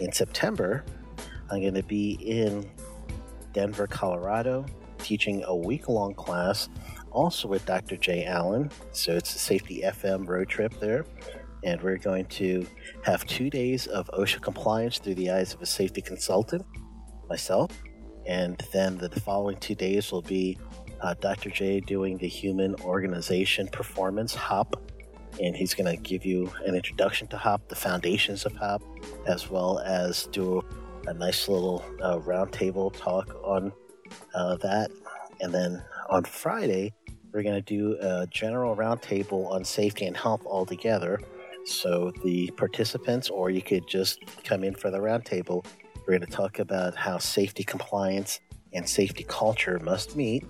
In 0.00 0.12
September, 0.12 0.84
I'm 1.52 1.60
going 1.60 1.74
to 1.74 1.82
be 1.82 2.12
in 2.12 2.64
Denver, 3.52 3.86
Colorado, 3.86 4.64
teaching 4.96 5.44
a 5.46 5.54
week 5.54 5.86
long 5.86 6.14
class 6.14 6.70
also 7.10 7.46
with 7.46 7.66
Dr. 7.66 7.98
Jay 7.98 8.24
Allen. 8.24 8.70
So 8.92 9.12
it's 9.12 9.34
a 9.34 9.38
Safety 9.38 9.82
FM 9.84 10.26
road 10.26 10.48
trip 10.48 10.72
there. 10.80 11.04
And 11.62 11.80
we're 11.82 11.98
going 11.98 12.24
to 12.26 12.66
have 13.04 13.26
two 13.26 13.50
days 13.50 13.86
of 13.86 14.10
OSHA 14.14 14.40
compliance 14.40 14.98
through 14.98 15.16
the 15.16 15.30
eyes 15.30 15.52
of 15.52 15.60
a 15.60 15.66
safety 15.66 16.00
consultant, 16.00 16.64
myself. 17.28 17.70
And 18.26 18.56
then 18.72 18.96
the 18.96 19.10
following 19.20 19.58
two 19.58 19.74
days 19.74 20.10
will 20.10 20.22
be 20.22 20.58
uh, 21.02 21.14
Dr. 21.20 21.50
Jay 21.50 21.80
doing 21.80 22.16
the 22.16 22.28
Human 22.28 22.74
Organization 22.76 23.68
Performance 23.68 24.34
HOP. 24.34 24.90
And 25.38 25.54
he's 25.54 25.74
going 25.74 25.94
to 25.94 26.02
give 26.02 26.24
you 26.24 26.50
an 26.64 26.74
introduction 26.74 27.28
to 27.28 27.36
HOP, 27.36 27.68
the 27.68 27.76
foundations 27.76 28.46
of 28.46 28.54
HOP, 28.56 28.82
as 29.26 29.50
well 29.50 29.80
as 29.80 30.28
do 30.28 30.64
a 31.06 31.14
nice 31.14 31.48
little 31.48 31.84
uh, 32.00 32.18
roundtable 32.18 32.92
talk 32.96 33.34
on 33.44 33.72
uh, 34.34 34.56
that. 34.56 34.90
And 35.40 35.52
then 35.52 35.82
on 36.08 36.24
Friday, 36.24 36.92
we're 37.32 37.42
going 37.42 37.54
to 37.54 37.60
do 37.62 37.96
a 38.00 38.26
general 38.26 38.76
roundtable 38.76 39.50
on 39.50 39.64
safety 39.64 40.06
and 40.06 40.16
health 40.16 40.44
altogether. 40.46 41.20
So 41.64 42.12
the 42.22 42.50
participants, 42.56 43.30
or 43.30 43.50
you 43.50 43.62
could 43.62 43.86
just 43.88 44.20
come 44.44 44.64
in 44.64 44.74
for 44.74 44.90
the 44.90 44.98
roundtable, 44.98 45.64
we're 46.00 46.18
going 46.18 46.20
to 46.20 46.26
talk 46.26 46.58
about 46.58 46.94
how 46.94 47.18
safety 47.18 47.64
compliance 47.64 48.40
and 48.72 48.88
safety 48.88 49.24
culture 49.26 49.78
must 49.82 50.16
meet. 50.16 50.44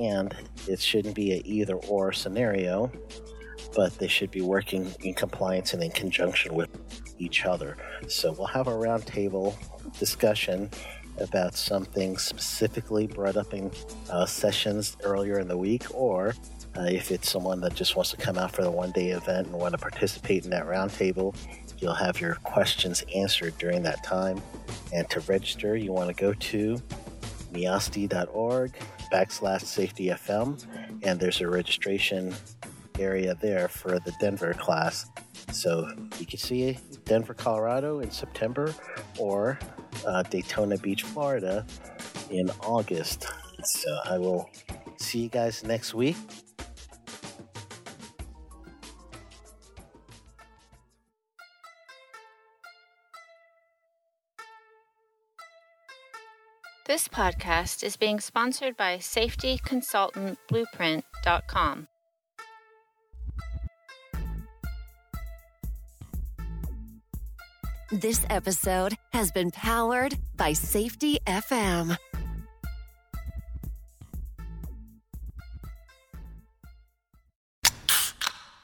And 0.00 0.34
it 0.66 0.80
shouldn't 0.80 1.14
be 1.14 1.32
an 1.32 1.42
either 1.44 1.74
or 1.74 2.12
scenario, 2.12 2.90
but 3.74 3.98
they 3.98 4.08
should 4.08 4.30
be 4.30 4.40
working 4.40 4.92
in 5.00 5.14
compliance 5.14 5.74
and 5.74 5.82
in 5.82 5.90
conjunction 5.90 6.54
with 6.54 6.70
each 7.18 7.44
other. 7.44 7.76
So 8.08 8.32
we'll 8.32 8.46
have 8.46 8.66
a 8.66 8.72
roundtable 8.72 9.54
discussion 9.98 10.70
about 11.20 11.54
something 11.54 12.16
specifically 12.16 13.06
brought 13.06 13.36
up 13.36 13.52
in 13.52 13.70
uh, 14.10 14.26
sessions 14.26 14.96
earlier 15.02 15.38
in 15.38 15.48
the 15.48 15.56
week, 15.56 15.84
or 15.92 16.34
uh, 16.76 16.82
if 16.82 17.10
it's 17.10 17.28
someone 17.28 17.60
that 17.60 17.74
just 17.74 17.96
wants 17.96 18.10
to 18.10 18.16
come 18.16 18.38
out 18.38 18.52
for 18.52 18.62
the 18.62 18.70
one 18.70 18.92
day 18.92 19.10
event 19.10 19.48
and 19.48 19.56
want 19.56 19.72
to 19.72 19.78
participate 19.78 20.44
in 20.44 20.50
that 20.50 20.66
roundtable, 20.66 21.34
you'll 21.78 21.94
have 21.94 22.20
your 22.20 22.34
questions 22.36 23.04
answered 23.14 23.56
during 23.58 23.82
that 23.82 24.02
time. 24.04 24.40
And 24.92 25.08
to 25.10 25.20
register, 25.20 25.76
you 25.76 25.92
want 25.92 26.08
to 26.08 26.14
go 26.14 26.32
to 26.34 26.80
neosti.org 27.52 28.72
backslash 29.12 29.62
safety 29.62 30.06
FM, 30.06 30.62
and 31.02 31.18
there's 31.18 31.40
a 31.40 31.48
registration 31.48 32.34
area 32.98 33.36
there 33.40 33.68
for 33.68 33.98
the 33.98 34.12
Denver 34.20 34.54
class. 34.54 35.06
So 35.52 35.90
you 36.18 36.26
can 36.26 36.38
see 36.38 36.78
Denver, 37.04 37.34
Colorado 37.34 38.00
in 38.00 38.10
September 38.10 38.74
or 39.18 39.58
uh, 40.06 40.22
Daytona 40.24 40.78
Beach, 40.78 41.02
Florida 41.02 41.66
in 42.30 42.50
August. 42.62 43.26
So 43.64 43.98
I 44.04 44.18
will 44.18 44.50
see 44.98 45.20
you 45.20 45.28
guys 45.28 45.64
next 45.64 45.94
week. 45.94 46.16
This 56.88 57.06
podcast 57.06 57.84
is 57.84 57.96
being 57.98 58.18
sponsored 58.18 58.74
by 58.74 58.96
safetyconsultantblueprint.com. 58.96 61.88
This 67.90 68.26
episode 68.28 68.98
has 69.14 69.32
been 69.32 69.50
powered 69.50 70.18
by 70.36 70.52
Safety 70.52 71.18
FM. 71.26 71.96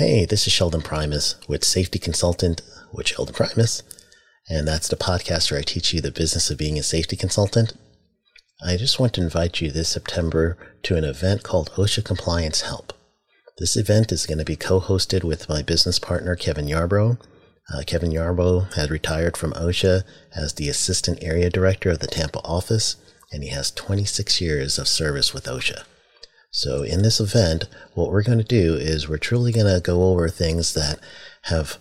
Hey, 0.00 0.24
this 0.24 0.46
is 0.46 0.52
Sheldon 0.54 0.80
Primus 0.80 1.34
with 1.46 1.62
Safety 1.62 1.98
Consultant 1.98 2.62
with 2.90 3.08
Sheldon 3.08 3.34
Primus, 3.34 3.82
and 4.48 4.66
that's 4.66 4.88
the 4.88 4.96
podcast 4.96 5.50
where 5.50 5.60
I 5.60 5.62
teach 5.62 5.92
you 5.92 6.00
the 6.00 6.10
business 6.10 6.50
of 6.50 6.56
being 6.56 6.78
a 6.78 6.82
safety 6.82 7.16
consultant. 7.16 7.74
I 8.64 8.78
just 8.78 8.98
want 8.98 9.12
to 9.12 9.20
invite 9.20 9.60
you 9.60 9.70
this 9.70 9.90
September 9.90 10.56
to 10.84 10.96
an 10.96 11.04
event 11.04 11.42
called 11.42 11.70
OSHA 11.72 12.02
Compliance 12.06 12.62
Help. 12.62 12.94
This 13.58 13.76
event 13.76 14.10
is 14.10 14.24
going 14.24 14.38
to 14.38 14.44
be 14.46 14.56
co 14.56 14.80
hosted 14.80 15.22
with 15.22 15.50
my 15.50 15.60
business 15.60 15.98
partner, 15.98 16.34
Kevin 16.34 16.64
Yarbrough. 16.64 17.18
Uh, 17.70 17.82
Kevin 17.86 18.10
Yarbrough 18.10 18.72
has 18.76 18.88
retired 18.90 19.36
from 19.36 19.52
OSHA 19.52 20.04
as 20.34 20.54
the 20.54 20.70
Assistant 20.70 21.18
Area 21.20 21.50
Director 21.50 21.90
of 21.90 21.98
the 21.98 22.06
Tampa 22.06 22.38
office, 22.38 22.96
and 23.30 23.42
he 23.42 23.50
has 23.50 23.70
26 23.70 24.40
years 24.40 24.78
of 24.78 24.88
service 24.88 25.34
with 25.34 25.44
OSHA. 25.44 25.84
So, 26.52 26.82
in 26.82 27.02
this 27.02 27.20
event, 27.20 27.68
what 27.94 28.10
we're 28.10 28.24
going 28.24 28.38
to 28.38 28.44
do 28.44 28.74
is 28.74 29.08
we're 29.08 29.18
truly 29.18 29.52
going 29.52 29.72
to 29.72 29.80
go 29.80 30.10
over 30.10 30.28
things 30.28 30.74
that 30.74 30.98
have 31.42 31.78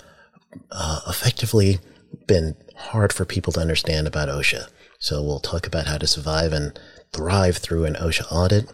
uh, 0.72 1.02
effectively 1.08 1.80
been 2.28 2.56
hard 2.76 3.12
for 3.12 3.26
people 3.26 3.52
to 3.54 3.60
understand 3.60 4.06
about 4.06 4.30
OSHA. 4.30 4.70
So, 5.00 5.24
we'll 5.24 5.40
talk 5.40 5.66
about 5.66 5.88
how 5.88 5.98
to 5.98 6.06
survive 6.06 6.54
and 6.54 6.80
thrive 7.12 7.58
through 7.58 7.86
an 7.86 7.96
OSHA 7.96 8.32
audit, 8.32 8.72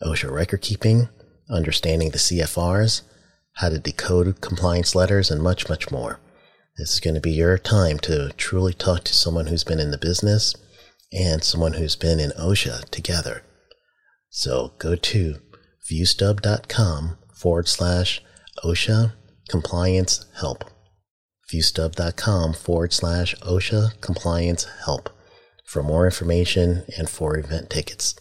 OSHA 0.00 0.30
record 0.30 0.62
keeping, 0.62 1.08
understanding 1.50 2.10
the 2.10 2.18
CFRs, 2.18 3.02
how 3.54 3.68
to 3.68 3.80
decode 3.80 4.40
compliance 4.40 4.94
letters, 4.94 5.28
and 5.28 5.42
much, 5.42 5.68
much 5.68 5.90
more. 5.90 6.20
This 6.78 6.94
is 6.94 7.00
going 7.00 7.14
to 7.14 7.20
be 7.20 7.32
your 7.32 7.58
time 7.58 7.98
to 8.00 8.32
truly 8.36 8.72
talk 8.72 9.02
to 9.04 9.14
someone 9.14 9.48
who's 9.48 9.64
been 9.64 9.80
in 9.80 9.90
the 9.90 9.98
business 9.98 10.54
and 11.12 11.42
someone 11.42 11.74
who's 11.74 11.96
been 11.96 12.20
in 12.20 12.30
OSHA 12.30 12.88
together. 12.90 13.42
So 14.34 14.72
go 14.78 14.96
to 14.96 15.36
viewstub.com 15.88 17.18
forward 17.34 17.68
slash 17.68 18.22
OSHA 18.64 19.12
compliance 19.50 20.24
help. 20.36 20.64
Viewstub.com 21.52 22.54
forward 22.54 22.94
slash 22.94 23.34
OSHA 23.42 24.00
compliance 24.00 24.66
help 24.86 25.10
for 25.66 25.82
more 25.82 26.06
information 26.06 26.84
and 26.96 27.10
for 27.10 27.36
event 27.36 27.68
tickets. 27.68 28.14